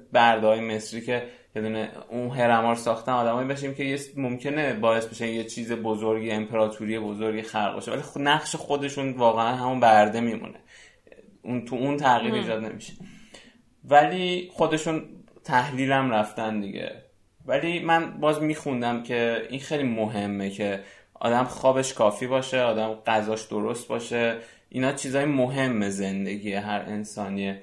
[0.43, 5.45] های مصری که یه اون هرمار ساختن آدمایی بشیم که یه ممکنه باعث بشه یه
[5.45, 7.93] چیز بزرگی امپراتوری بزرگی خلق باشه.
[7.93, 10.59] ولی نقش خودشون واقعا همون برده میمونه.
[11.43, 12.93] اون تو اون تغییر ایجاد نمیشه.
[13.85, 15.03] ولی خودشون
[15.45, 17.03] تحلیلم رفتن دیگه.
[17.47, 20.81] ولی من باز میخوندم که این خیلی مهمه که
[21.21, 24.37] آدم خوابش کافی باشه آدم غذاش درست باشه.
[24.69, 27.63] اینا چیزای مهم زندگی هر انسانیه.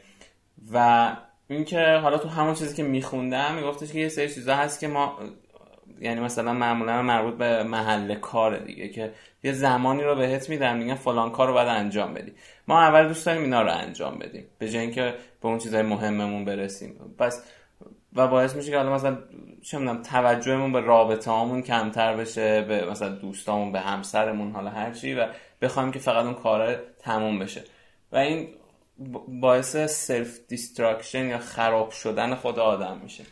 [0.74, 1.16] و
[1.48, 5.20] اینکه حالا تو همون چیزی که میخوندم میگفتش که یه سری چیزا هست که ما
[6.02, 10.96] یعنی مثلا معمولا مربوط به محل کار دیگه که یه زمانی رو بهت میدن میگن
[10.96, 12.34] فلان کار رو باید انجام بدی.
[12.68, 16.46] ما اول دوست داریم اینا رو انجام بدیم به جای اینکه به اون چیزای مهممون
[16.46, 17.16] برسیم.
[17.20, 17.44] پس
[18.16, 19.18] و باعث میشه که حالا مثلا
[19.62, 25.14] چه می‌دونم توجهمون به رابطه هامون کمتر بشه به مثلا دوستامون به همسرمون حالا هرچی
[25.14, 25.28] و
[25.62, 27.64] بخوایم که فقط اون کار تموم بشه.
[28.12, 28.48] و این
[29.28, 33.24] باعث self-destruction یا خراب شدن خود آدم میشه.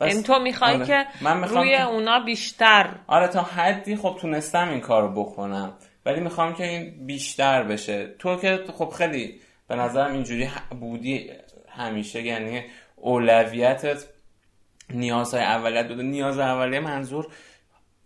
[0.00, 0.86] این تو می‌خوای آره.
[0.86, 2.90] که من روی اونا بیشتر.
[3.06, 5.72] آره تا حدی خب تونستم این کارو بکنم
[6.06, 8.14] ولی می‌خوام که این بیشتر بشه.
[8.18, 11.30] تو که خب خیلی به نظرم اینجوری بودی
[11.68, 12.64] همیشه یعنی
[13.02, 14.04] اولویتت
[14.90, 16.02] نیازهای اولیت بوده.
[16.02, 17.26] نیاز اولیه منظور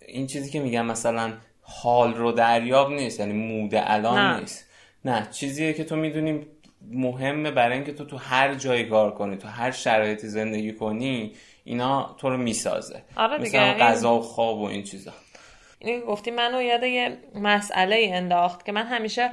[0.06, 1.32] این چیزی که میگم مثلا
[1.62, 4.40] حال رو دریاب نیست یعنی موده الان نه.
[4.40, 4.66] نیست.
[5.04, 6.46] نه چیزیه که تو می‌دونی
[6.90, 11.32] مهمه برای اینکه تو تو هر جایی کار کنی تو هر شرایطی زندگی کنی
[11.64, 13.02] اینا تو رو می‌سازه.
[13.16, 15.12] آره مثلا غذا و خواب و این چیزا.
[15.78, 19.30] این گفتی منو یاد یه مسئله انداخت که من همیشه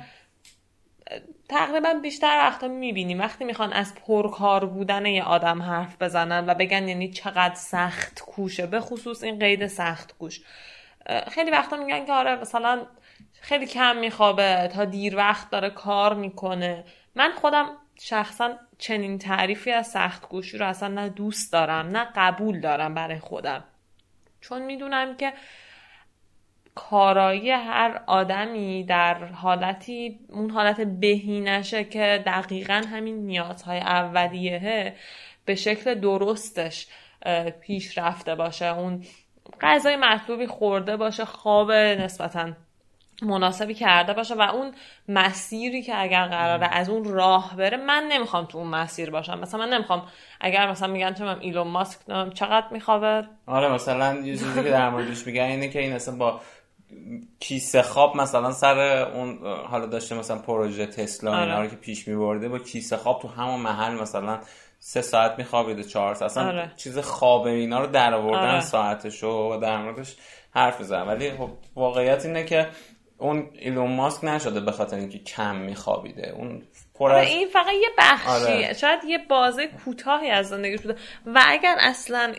[1.54, 3.20] تقریبا بیشتر وقتا می‌بینیم.
[3.20, 8.68] وقتی می‌خوان از پرکار بودن یه آدم حرف بزنن و بگن یعنی چقدر سخت کوشه
[8.68, 10.41] به خصوص این قید سخت کوش.
[11.32, 12.86] خیلی وقتا میگن که آره مثلا
[13.41, 16.84] خیلی کم میخوابه تا دیر وقت داره کار می‌کنه.
[17.16, 17.66] من خودم
[17.99, 23.20] شخصا چنین تعریفی از سخت گوشی رو اصلا نه دوست دارم نه قبول دارم برای
[23.20, 23.64] خودم.
[24.41, 25.34] چون می‌دونم که
[26.76, 34.93] کارایی هر آدمی در حالتی اون حالت بهینشه که دقیقا همین نیازهای اولیه
[35.45, 36.88] به شکل درستش
[37.61, 38.78] پیش رفته باشه.
[38.78, 39.03] اون
[39.61, 42.51] غذای مطلوبی خورده باشه خواب نسبتا
[43.21, 44.71] مناسبی کرده باشه و اون
[45.07, 49.39] مسیری که اگر قراره از اون راه بره من نمی‌خوام تو اون مسیر باشم.
[49.39, 50.07] مثلا من نمی‌خوام
[50.41, 51.99] اگر مثلا میگن تو ایلون ماسک
[52.34, 56.41] چقدر میخوابه؟ آره مثلا یه چیزی که در موردش میگن اینه که این اصلا با
[57.39, 58.80] کیسه خواب مثلا سر
[59.14, 61.41] اون حالا داشته مثلا پروژه تسلا آره.
[61.41, 64.39] اینا رو که پیش میبرده با کیسه خواب تو همون محل مثلا
[64.80, 66.72] سه ساعت میخوابیده چهار ساعت اصلا آره.
[66.76, 68.60] چیز خواب اینا رو در آوردن آره.
[68.60, 70.16] ساعتشو و در موردش
[70.52, 72.68] حرف بزنم ولی خب واقعیت اینه که
[73.18, 76.62] اون ایلون ماسک نشده به خاطر اینکه کم میخوابیده اون
[76.96, 78.74] پر آره این فقط یه بخشیه آره.
[78.74, 82.34] شاید یه بازه کوتاهی از زندگیش بوده و اگر اصلا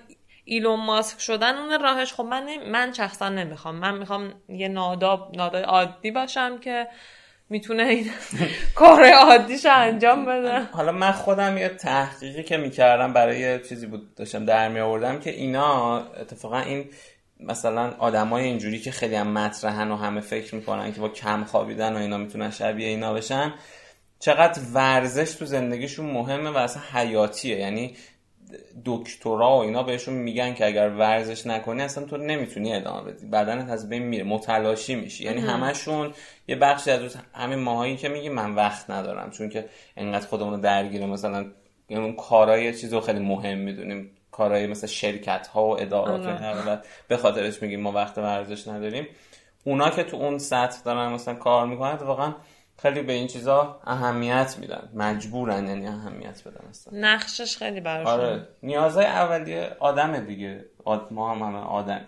[0.45, 3.75] ایلون ماسک شدن اون راهش خب من من شخصا نمی‌خوام.
[3.75, 6.87] من می‌خوام یه ناداب نادای عادی باشم که
[7.51, 8.11] می‌تونه این
[8.75, 10.63] کار عادیش انجام بده.
[10.63, 15.31] حالا من خودم یه تحقیقی که می‌کردم برای چیزی بود داشتم در می آوردم که
[15.31, 16.91] اینا اتفاقا این
[17.41, 21.93] مثلا آدمای اینجوری که خیلی هم مطرحن و همه فکر می‌کنن که با کم خوابیدن
[21.95, 23.55] و اینا می‌تونن شبیه اینا بشن
[24.19, 27.59] چقدر ورزش تو زندگیشون مهمه و اصلا حیاتیه.
[27.59, 27.97] یعنی
[28.85, 33.27] دکترا و اینا بهشون میگن که اگر ورزش نکنی اصلا تو نمی‌تونی ادامه بدی.
[33.27, 35.25] بدنت از بین میره متلاشی میشی.
[35.25, 36.13] یعنی همشون
[36.49, 39.31] یه بخشی از همین ماهایی که میگی من وقت ندارم.
[39.31, 41.47] چون که انقدر خودمون رو درگیره مثلا
[41.89, 44.11] یعنی اون کارهای چیز رو خیلی مهم می‌دونیم.
[44.31, 46.81] کارهای مثل شرکت ها و ادارات آره.
[47.09, 49.07] به خاطرش میگیم ما وقت ورزش نداریم.
[49.65, 52.35] اونا که تو اون سطح دارن مثلا کار می‌کنن واقعا
[52.79, 54.89] خیلی به این چیزا اهمیت میدن.
[54.95, 58.13] مجبورن یعنی اهمیت بدن مثلا نقشش خیلی براشون.
[58.13, 58.49] آره.
[58.63, 60.65] نیازهای اولیه آدم دیگه.
[61.11, 62.01] ما هم همه آدم.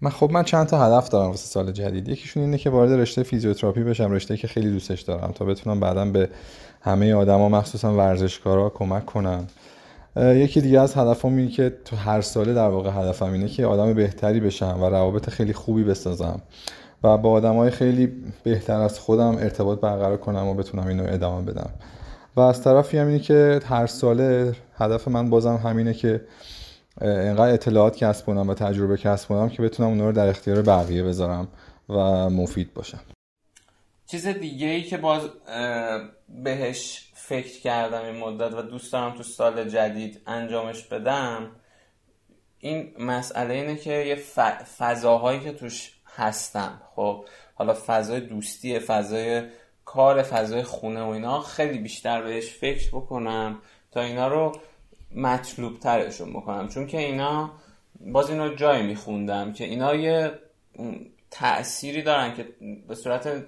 [0.00, 2.08] من خب من چند تا هدف دارم واسه سال جدید.
[2.08, 6.04] یکیشون اینه که وارد رشته فیزیوتراپی بشم رشته که خیلی دوستش دارم تا بتونم بعدا
[6.04, 6.30] به
[6.80, 9.46] همه آدما مخصوصا ورزشکارا کمک کنم.
[10.18, 13.94] یکی دیگه از هدفم اینه که تو هر ساله در واقع هدفم اینه که آدم
[13.94, 16.42] بهتری بشم و روابط خیلی خوبی بسازم
[17.02, 18.12] و با های خیلی
[18.42, 21.70] بهتر از خودم ارتباط برقرار کنم و بتونم اینو ادامه بدم.
[22.36, 26.20] و از طرفی هم اینه که هر ساله هدف من بازم همینه که
[27.00, 31.02] اینقدر اطلاعات کسب کنم و تجربه کسب کنم که بتونم اون رو در اختیار بقیه
[31.02, 31.48] بذارم
[31.88, 31.94] و
[32.30, 33.00] مفید باشم.
[34.06, 35.22] چیز دیگه ای که باز
[36.44, 41.50] بهش فکر کردم این مدت و دوست دارم تو سال جدید انجامش بدم
[42.58, 44.14] این مسئله اینه که یه
[44.78, 46.82] فضاهایی که توش هستم.
[46.96, 47.24] خب
[47.54, 49.42] حالا فضای دوستی فضای
[49.84, 53.58] کار فضای خونه و اینا خیلی بیشتر بهش فکر بکنم
[53.92, 54.52] تا اینا رو
[55.14, 56.68] مطلوب ترشون بکنم.
[56.68, 57.50] چون که اینا
[58.00, 60.32] باز اینو جایی میخوندم که اینا یه
[61.30, 62.48] تأثیری دارن که
[62.88, 63.44] به صورت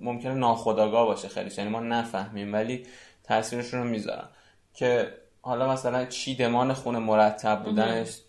[0.00, 2.86] ممکنه ناخداگاه باشه خیلی یعنی ما نفهمیم ولی
[3.24, 4.28] تاثیرشون رو می‌ذارن.
[4.74, 8.20] که حالا مثلا چیدمان خونه مرتب بودنش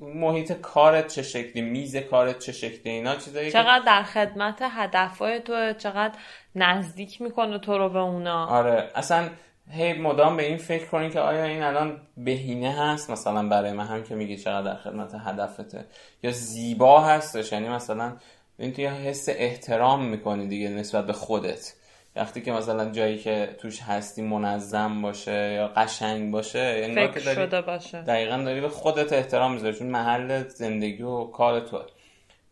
[0.00, 5.72] محیط کارت چه شکلی میز کارت چه شکلی اینا چیزایی چقدر در خدمت هدفهای تو
[5.72, 6.14] چقدر
[6.54, 8.46] نزدیک می‌کنه تو رو به اونا.
[8.46, 9.28] آره اصلا
[9.70, 13.86] هی مدام به این فکر کنی که آیا این الان بهینه هست مثلا برای من؟
[13.86, 15.84] هم که میگی چقدر در خدمت هدفته.
[16.22, 18.16] یا زیبا هستش یعنی مثلا
[18.58, 21.74] این تو حس احترام می‌کنی دیگه نسبت به خودت.
[22.16, 27.36] وقتی که مثلا جایی که توش هستی منظم باشه یا قشنگ باشه یعنی فکر داری
[27.36, 28.02] شده باشه.
[28.02, 31.82] دقیقا داری به خودت احترام می‌ذاری چون محل زندگی و کار تو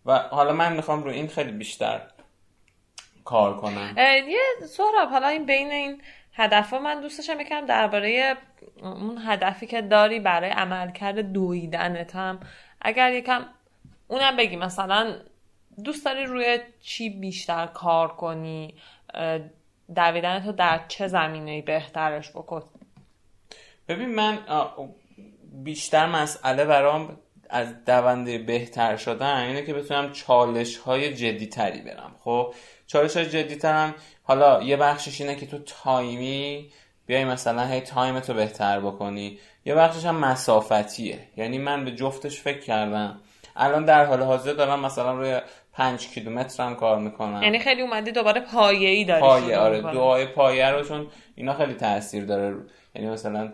[0.07, 2.01] و حالا من می‌خوام رو این خیلی بیشتر
[3.25, 3.95] کار کنم.
[3.99, 6.03] یه سهراب حالا این بین این
[6.35, 8.37] هدف من دوستشم یکم درباره
[8.83, 12.41] اون هدفی که داری برای عملکرد دویدنت هم.
[12.81, 13.45] اگر یکم
[14.09, 15.15] اونم بگی مثلا
[15.85, 18.75] دوست داری روی چی بیشتر کار کنی؟
[19.95, 22.62] دویدن تو در چه زمینه بهترش بکن؟
[23.89, 24.39] ببین من
[25.53, 27.19] بیشتر مسئله برام
[27.51, 32.15] از دونده بهتر شدن اینه که بتونم چالش های جدی تری برم.
[32.21, 32.55] خب
[32.87, 36.70] چالش های جدی ترم حالا یه بخشش اینه که تو time ی
[37.07, 39.39] بیای مثلا هی time تو بهتر بکنی.
[39.65, 41.19] یه بخشش هم مسافتیه.
[41.37, 43.21] یعنی من به جفتش فکر کردم.
[43.57, 45.41] الان در حال حاضر دارم مثلا روی
[45.75, 50.26] پنج کیلومتر هم کار می‌کنم یعنی خیلی اومدی دوباره پایه ای داری پایه آره دوهای
[50.27, 52.57] پایه رو چون اینا خیلی تاثیر داره.
[52.95, 53.53] یعنی مثلا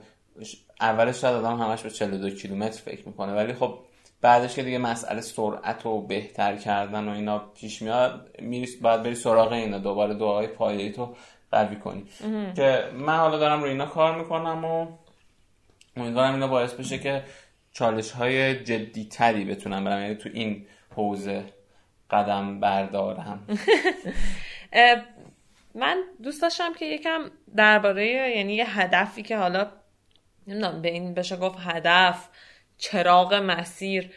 [0.81, 3.79] اولش شاید آدم همش به 42 کیلومتر فکر می‌کنه ولی خب
[4.21, 9.15] بعدش که دیگه مسئله سرعت و بهتر کردن و اینا پیش میاد میری بعد بری
[9.15, 11.15] سراغ اینا دوباره دوهای پایه تو
[11.53, 12.05] قوی کنی.
[12.57, 14.87] که من حالا دارم روی اینا کار می‌کنم و
[15.97, 17.23] امیدوارم اینا باعث بشه که
[17.73, 20.03] چالش های جدی تری بتونم برم.
[20.03, 20.67] یعنی تو این
[20.97, 21.45] حوزه
[22.11, 23.47] قدم بردارم.
[25.75, 29.67] من دوست داشتم که یکم درباره یعنی یه هدفی که حالا
[30.47, 32.29] نمی‌دونم به این بشه گفت هدف
[32.79, 34.11] چراغ مسیر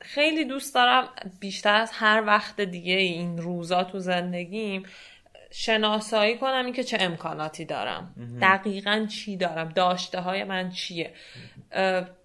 [0.00, 1.08] خیلی دوست دارم
[1.40, 4.82] بیشتر از هر وقت دیگه این روزا تو زندگیم
[5.50, 8.14] شناسایی کنم این که چه امکاناتی دارم.
[8.40, 11.14] دقیقا چی دارم؟ داشته های من چیه؟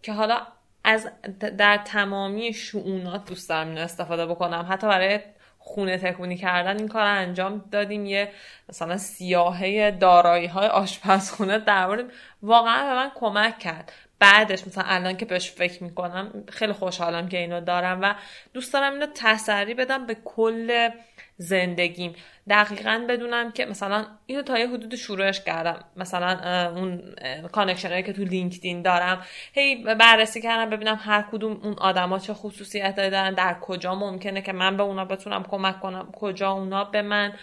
[0.02, 0.48] که حالا
[0.86, 1.10] از
[1.58, 4.68] در تمامی شعونات دوست دارم اینو استفاده بکنم.
[4.70, 5.20] حتی برای
[5.60, 8.06] خونه تکونی کردن این کار انجام دادیم.
[8.06, 8.32] یه
[8.70, 12.06] مثلا سیاهه دارایی های آشپزخونه در
[12.42, 13.92] واقعا به من کمک کرد.
[14.20, 18.16] بعدش مثلا الان که بهش فکر می‌کنم خیلی خوشحالم که اینو دارم و
[18.54, 20.90] دوست دارم اینو تسری بدم به کل
[21.38, 22.16] زندگیم.
[22.50, 25.84] دقیقا بدونم که مثلا اینو تا یه حدود شروعش کردم.
[25.96, 27.16] مثلا اون
[27.52, 29.22] connection هایی که تو LinkedIn دارم.
[29.54, 34.54] هی بررسی کردم ببینم هر کدوم اون آدما چه خصوصیت دارن در کجا ممکنه که
[34.54, 37.34] من به اونا بتونم کمک کنم کجا اونا به من.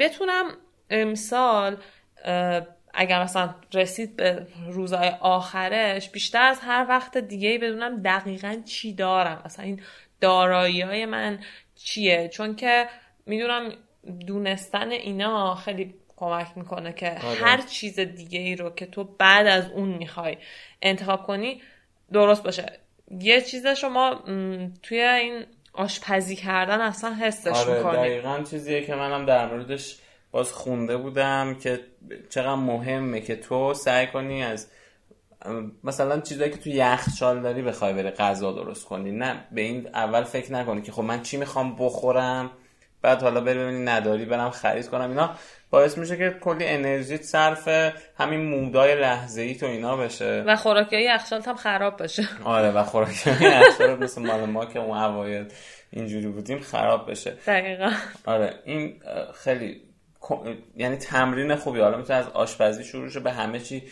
[0.00, 0.44] بتونم
[0.90, 1.76] امسال
[2.94, 9.42] اگر مثلا رسید به روزهای آخرش بیشتر از هر وقت دیگه بدونم دقیقا چی دارم.
[9.44, 9.80] مثلا این
[10.20, 11.38] دارایی های من
[11.76, 12.86] چیه؟ چون که
[13.26, 13.72] می‌دونم
[14.26, 17.40] دونستن اینا خیلی کمک می‌کنه که آره.
[17.40, 20.36] هر چیز دیگه ای رو که تو بعد از اون می‌خوای
[20.82, 21.62] انتخاب کنی
[22.12, 22.72] درست باشه.
[23.20, 24.22] یه چیز شما
[24.82, 29.98] توی این آشپزی کردن اصلا حسش آره می‌کنی دقیقا چیزیه که منم در موردش
[30.34, 31.80] باز خونده بودم که
[32.30, 34.66] چقدر مهمه که تو سعی کنی از
[35.84, 39.12] مثلا چیزایی که تو یخچال داری بخوای بری غذا درست کنی.
[39.12, 42.50] نه به این اول فکر نکنی که خب من چی می‌خوام بخورم
[43.02, 45.08] بعد حالا بری ببینی نداری برم خرید کنم.
[45.10, 45.34] اینا
[45.70, 47.68] باعث میشه که کلی انرژی صرف
[48.18, 50.44] همین مودای لحظه ای تو اینا بشه.
[50.46, 52.22] و خوراکی یخچال هم خراب بشه.
[52.44, 55.46] آره و خوراکی یخچال مثل مال ما که اون اوایل
[55.90, 57.30] اینجوری بودیم خراب بشه.
[57.46, 57.90] دقیقا.
[58.26, 59.02] آره این
[59.34, 59.80] خیلی
[60.76, 61.80] یعنی تمرین خوبی.
[61.80, 63.82] حالا می‌تونه از آشپزی شروع شه به همه چی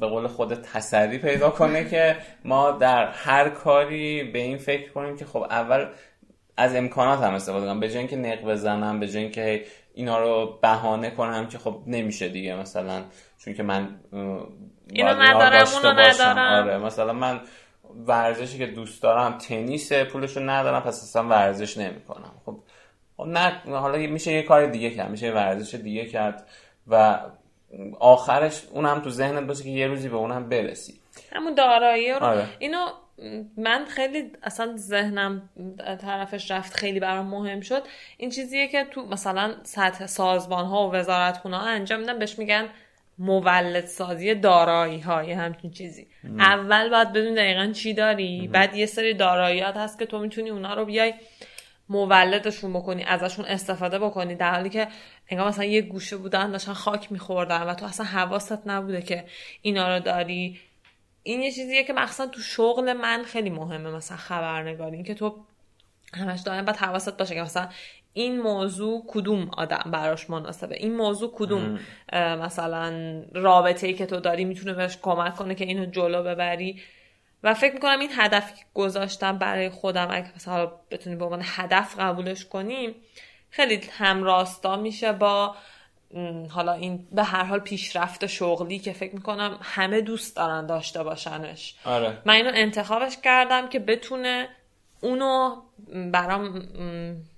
[0.00, 5.16] به قول خود تسری پیدا کنه که ما در هر کاری به این فکر کنیم
[5.16, 5.86] که خب اول
[6.56, 9.64] از امکانات هم استفاده کنم به جای اینکه نق بزنم به جای اینکه
[9.94, 13.04] اینا رو بهانه کنم که خب نمیشه دیگه مثلا.
[13.38, 14.00] چون که من
[14.92, 16.64] اینو ندارم اونو ندارم.
[16.64, 17.40] آره مثلا من
[18.06, 22.32] ورزشی که دوست دارم تنیس پولشو ندارم پس اصلا ورزش نمی‌کنم.
[22.46, 22.58] خب
[23.26, 26.46] نه حالا میشه یه کار دیگه کرد میشه یه ورزش دیگه کرد
[26.88, 27.18] و
[28.00, 30.94] آخرش اونم تو ذهنت باشه که یه روزی به اونم برسی.
[31.32, 32.46] همون دارایی رو آره.
[32.58, 32.86] اینو
[33.56, 35.48] من خیلی اصلا ذهنم
[36.00, 37.82] طرفش رفت خیلی برام مهم شد.
[38.16, 42.68] این چیزیه که تو مثلا سطح سازمان ها و وزارت ها انجام میدن بهش میگن
[43.18, 46.06] مولد سازی دارایی های همچین چیزی.
[46.38, 50.74] اول باید بدون دقیقا چی داری بعد یه سری داراییات هست که تو می‌تونی اونا
[50.74, 51.14] رو بیای
[51.88, 54.88] مولدشون بکنی ازشون استفاده بکنی در حالی که
[55.28, 59.24] انگار مثلا یه گوشه بودن داشتن خاک میخوردن و تو اصلا حواست نبوده که
[59.62, 60.60] اینا رو داری.
[61.22, 65.34] این یه چیزیه که مخصوصا تو شغل من خیلی مهمه مثلا خبرنگاری این که تو
[66.14, 67.68] همش دائم باید حواست باشه که مثلا
[68.12, 70.76] این موضوع کدوم آدم براش مناسبه.
[70.76, 71.78] این موضوع کدوم
[72.12, 76.80] مثلا رابطه ای که تو داری می‌تونه بهش کمک کنه که اینو جلو ببری.
[77.42, 81.98] و فکر می‌کنم این هدفی که گذاشتم برای خودم اگه مثلا بتونی به عنوان هدف
[81.98, 82.94] قبولش کنیم
[83.50, 85.54] خیلی همراستا میشه با
[86.50, 91.74] حالا این به هر حال پیشرفت شغلی که فکر می‌کنم همه دوست دارن داشته باشنش.
[91.84, 92.18] آره.
[92.24, 94.48] من اینو انتخابش کردم که بتونه
[95.00, 95.56] اونو
[96.12, 96.62] برام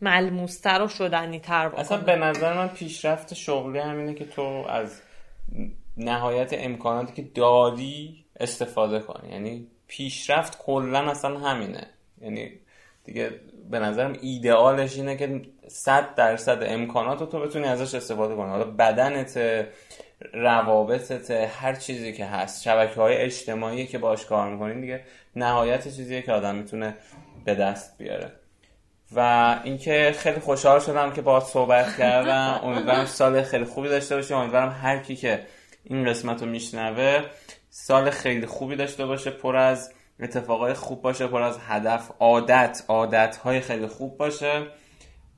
[0.01, 1.81] ملموستر و شدنی تر بکنه.
[1.81, 5.03] اصلا به نظر من پیشرفت شغلی همینه که تو از
[5.97, 9.33] نهایت امکاناتی که داری استفاده کنی.
[9.33, 11.87] یعنی پیشرفت کلا اصلا همینه.
[12.21, 12.53] یعنی
[13.05, 13.31] دیگه
[13.71, 18.51] به نظرم ایدئالش اینه که صد درصد امکانات تو بتونی ازش استفاده کنی.
[18.51, 19.67] حالا بدنت
[20.35, 22.63] روابطت هر چیزی که هست.
[22.63, 25.05] شبکه های اجتماعی که باش کار می‌کنین دیگه
[25.37, 26.97] نهایت چیزیه که آدم می‌تونه
[27.45, 28.33] به دست بیاره.
[29.13, 32.61] و اینکه خیلی خوشحال شدم که باهات صحبت کردم.
[32.63, 35.47] امیدوارم سال خیلی خوبی داشته باشی امیدوارم هر کی که
[35.85, 37.23] این قسمت رو میشنوه
[37.71, 43.37] سال خیلی خوبی داشته باشه پر از اتفاقای خوب باشه پر از هدف عادت عادت
[43.37, 44.67] های خیلی خوب باشه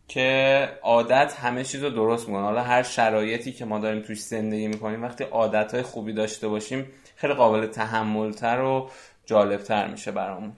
[0.08, 2.42] که عادت همه چیز رو درست می‌کنه.
[2.42, 6.92] حالا هر شرایطی که ما داریم توش زندگی می‌کنیم وقتی عادت های خوبی داشته باشیم
[7.16, 8.90] خیلی قابل تحملتر و
[9.26, 10.52] جالبتر میشه برامون.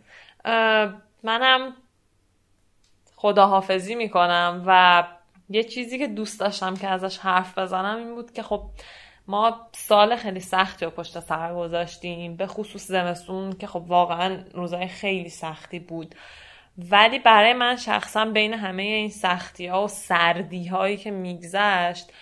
[1.22, 1.74] منم
[3.16, 5.05] خداحافظی می‌کنم و
[5.48, 8.62] یه چیزی که دوست داشتم که ازش حرف بزنم این بود که خب
[9.28, 14.88] ما سال خیلی سختی رو پشت سر گذاشتیم به خصوص زمستون که خب واقعا روزای
[14.88, 16.14] خیلی سختی بود.
[16.78, 22.12] ولی برای من شخصا بین همه این سختی ها و سردی هایی که میگذشت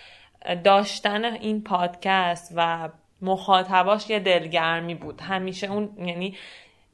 [0.64, 2.88] داشتن این پادکست و
[3.22, 5.20] مخاطباش یه دلگرمی بود.
[5.20, 6.36] همیشه اون یعنی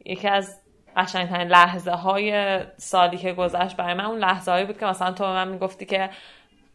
[0.04, 0.60] یکی از
[0.96, 5.24] قشنگترین لحظه های سالی که گذشت برای من اون لحظه هایی بود که مثلا تو
[5.24, 6.10] به من می‌گفتی که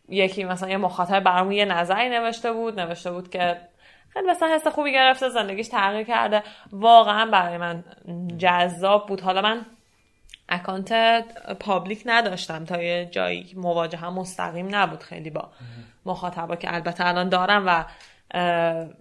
[0.09, 3.57] یکی مثلا یه مخاطب برامون یه نظری نوشته بود نوشته بود که
[4.09, 6.43] خیلی مثلا حس خوبی گرفته زندگیش تغییر کرده.
[6.71, 7.84] واقعا برای من
[8.38, 9.21] جذاب بود.
[9.21, 9.65] حالا من
[10.49, 11.23] account
[11.60, 15.49] public نداشتم تا یه جایی مواجه هم مستقیم نبود خیلی با
[16.05, 17.85] مخاطبا که البته الان دارم و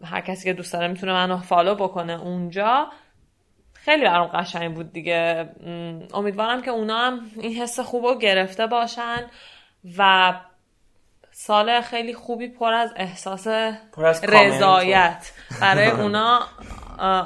[0.04, 2.86] هر کسی که دوست داره می‌تونه منو follow بکنه اونجا.
[3.74, 5.48] خیلی برام قشنگ بود دیگه.
[6.14, 9.26] امیدوارم که اونا هم این حس خوب رو گرفته باشن
[9.98, 10.32] و
[11.32, 13.46] سال خیلی خوبی پر از احساس
[13.92, 15.32] پر از رضایت.
[15.60, 16.40] برای اونا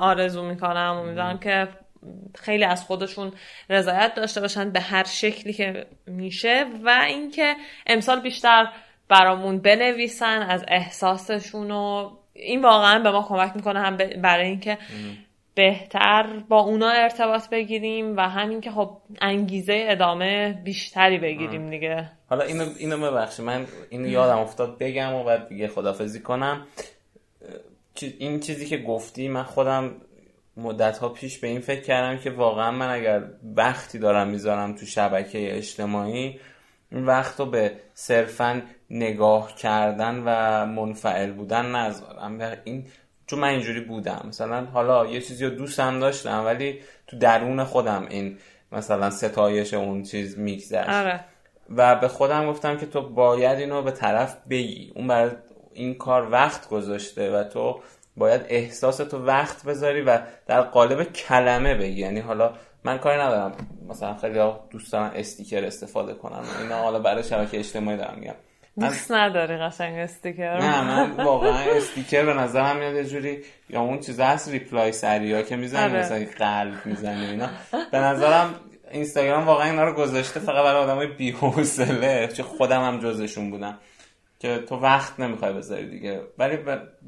[0.00, 1.68] آرزو می‌کنم امیدوارم که
[2.34, 3.32] خیلی از خودشون
[3.70, 7.56] رضایت داشته باشن به هر شکلی که میشه و اینکه
[7.86, 8.68] امسال بیشتر
[9.08, 14.78] برامون بنویسن از احساسشون و این واقعا به ما کمک می‌کنه هم برای اینکه
[15.56, 22.10] بهتر با اونا ارتباط بگیریم و همین که خب انگیزه ادامه بیشتری بگیریم دیگه.
[22.30, 23.44] حالا اینو اینو ببخشید.
[23.44, 26.66] من اینو یادم افتاد بگم و بعد دیگه خدافزی کنم.
[28.18, 29.94] این چیزی که گفتی من خودم
[30.56, 33.22] مدت ها پیش به این فکر کردم که واقعا من اگر
[33.56, 36.40] وقتی دارم می‌ذارم تو شبکه اجتماعی
[36.92, 42.58] این وقت رو به صرفا نگاه کردن و منفعل بودن نذارم.
[42.64, 42.86] این
[43.26, 44.24] چون من اینجوری بودم.
[44.28, 48.38] مثلا حالا یه چیزی رو دوستم داشتم ولی تو درون خودم این
[48.72, 50.88] مثلا ستایش اون چیز میگذشت.
[50.88, 51.24] آره.
[51.76, 54.92] و به خودم گفتم که تو باید اینو به طرف بگی.
[54.94, 55.30] اون برای
[55.72, 57.80] این کار وقت گذاشته و تو
[58.16, 62.00] باید احساس تو وقت بذاری و در قالب کلمه بگی.
[62.00, 62.52] یعنی حالا
[62.84, 63.52] من کاری ندارم
[63.88, 68.34] مثلا خیلی دوست دارم استیکر استفاده کنم اینا حالا برای شبکه اجتماعی دارم میگم.
[68.80, 73.38] دوست نداری قشنگ استیکر نه من واقعا استیکر به نظرم میاد یه جوری
[73.70, 75.98] یا اون چیز هست ریپلای سری که می‌زنی آره.
[75.98, 77.48] مثلا قلب می‌زنی اینا.
[77.92, 78.54] به نظرم
[78.90, 83.78] اینستاگرام واقعا اینا رو گذاشته فقط برای آدمای بی‌حوصله چه خودم هم جزشون بودم
[84.38, 86.20] که تو وقت نمی‌خوای بذاری دیگه.
[86.38, 86.58] ولی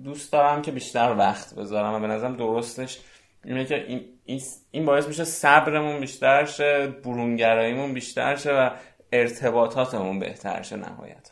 [0.05, 2.99] دوست دارم که بیشتر وقت بذارم و به نظرم درستش
[3.45, 3.85] اینه که
[4.25, 4.41] این,
[4.71, 8.71] این باعث میشه صبرمون بیشتر شه برونگراییمون بیشتر شه و
[9.13, 11.31] ارتباطاتمون بهتر شه نهایت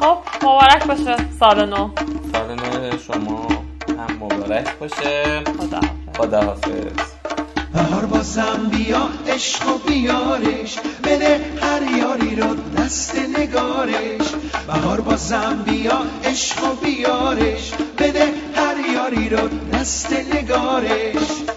[0.00, 1.90] خب مبارک باشه سال نو.
[2.32, 3.48] سال نو شما
[3.88, 5.42] هم مبارک باشه.
[5.58, 5.80] خدا
[6.18, 7.08] خداحافظ.
[7.74, 10.78] بهار بازم بیا عشق و بیارش.
[11.04, 14.28] بده هر یاری رو دست نگارش.
[14.66, 17.72] بهار بازم بیا عشق و بیارش.
[17.98, 18.24] بده
[18.56, 21.47] هر یاری رو دست نگارش.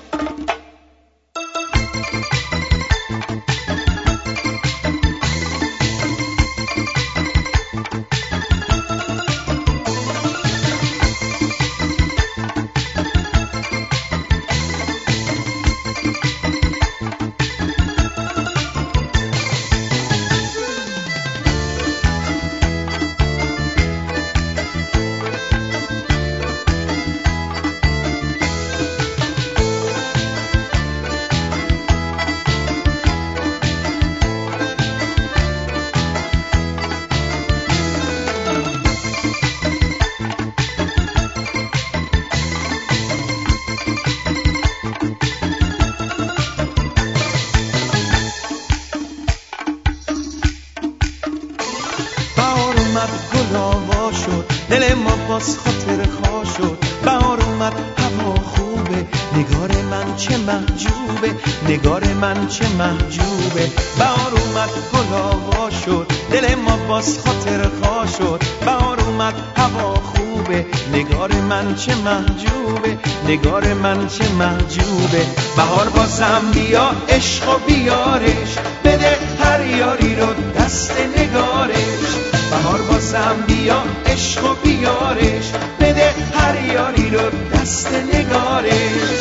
[67.01, 68.43] باز خاطر خوا شد.
[68.65, 70.65] بهار اومد هوا خوبه.
[70.93, 72.97] نگار من چه محجوبه.
[73.27, 75.25] نگار من چه محجوبه.
[75.57, 78.55] بهار بازم بیا عشق و بیارش.
[78.85, 80.27] بده هر یاری رو
[80.59, 82.11] دست نگارش.
[82.51, 85.51] بهار بازم بیا عشق و بیارش.
[85.79, 89.20] بده هر یاری رو دست نگارش.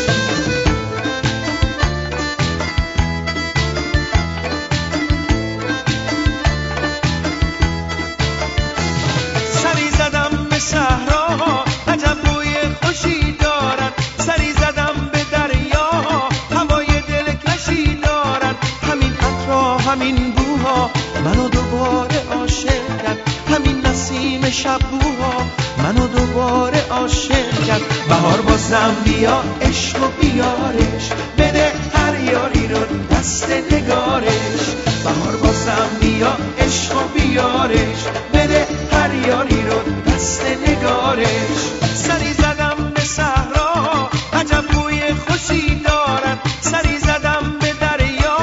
[28.71, 31.11] بازم بیا عشق و بیارش.
[31.39, 32.79] بده هر یاری رو
[33.11, 34.63] دست نگارش.
[35.05, 38.05] بهار بازم بیا عشق و بیارش.
[38.35, 41.61] بده هر یاری رو دست نگارش.
[41.95, 46.39] سری زدم به صحرا عجب بوی خوشی دارن.
[46.61, 48.39] سری زدم به دریا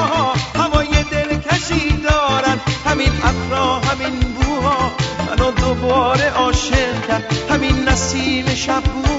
[0.54, 2.60] هوای دلکشی دارن.
[2.86, 4.92] همین افرا همین بوها
[5.30, 7.32] منو دوباره عاشق کرد.
[7.50, 9.17] همین نسیم شب بود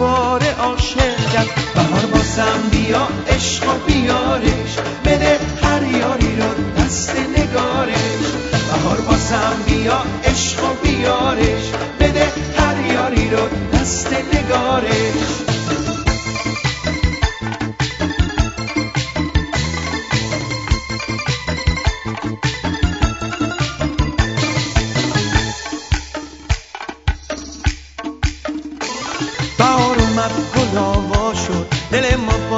[0.00, 4.76] دوباره عاشقم بهار باسم بیا عشق و بیارش.
[5.04, 8.24] بده هر یاری رو دست نگارش.
[8.70, 11.70] بهار باسم بیا عشق و بیارش.
[12.00, 15.29] بده هر یاری رو دست نگارش.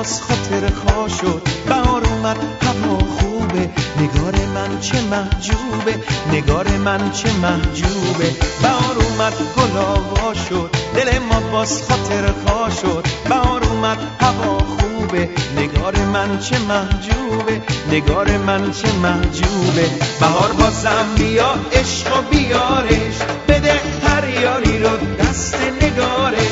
[0.02, 1.42] باز خاطر خوا شد.
[1.68, 3.70] بهار اومد هوا خوبه.
[4.00, 5.94] نگار من چه محجوبه.
[6.32, 8.30] نگار من چه محجوبه.
[8.62, 10.70] بهار اومد گل شد.
[10.94, 13.06] دل ما باز خاطر خوا شد.
[13.28, 15.28] بهار اومد هوا خوبه.
[15.58, 17.62] نگار من چه محجوبه.
[17.90, 19.90] نگار من چه محجوبه.
[20.20, 23.16] بهار بازم بیا عشق و بیارش.
[23.48, 26.51] بده هر یاری رو دست نگارش.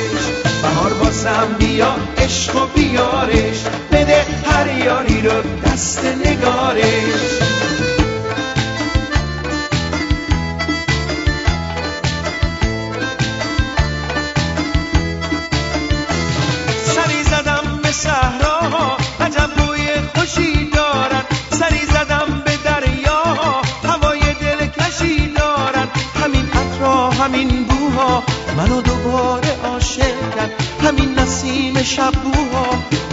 [1.21, 7.21] بازم بیا عشق و بیارش بده هر یاری رو دست نگارش.
[16.87, 23.23] سری زدم به صحراها عجب بوی خوشی دارن سری زدم به دریا
[23.85, 25.89] هوای دلکشی دارن
[26.25, 28.23] همین عطرا همین بوها
[28.57, 30.70] منو دوباره عاشق
[31.31, 32.67] نسیم شبوها.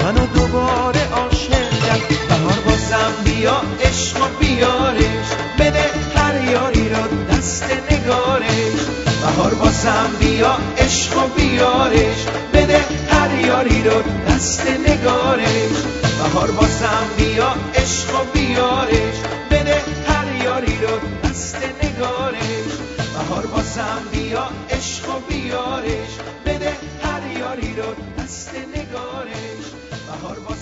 [0.03, 2.02] منو دوباره عاشق کرد.
[2.30, 5.27] بهار بازم بیا عشق و بیارش.
[5.60, 5.85] بده
[6.15, 8.81] هر یاری رو دست نگارش.
[9.22, 12.26] بهار بازم بیا عشق و بیارش.
[12.53, 15.77] بده هر یاری رو دست نگارش.
[16.18, 19.18] بهار بازم بیا عشق و بیارش.
[19.52, 22.72] بده هر یاری رو دست نگارش.
[23.14, 26.11] بهار بازم بیا عشق و بیارش.
[26.45, 26.72] بده
[27.03, 27.16] هر
[27.48, 29.65] یاری رو دست نگارش.
[30.07, 30.56] بهار عشق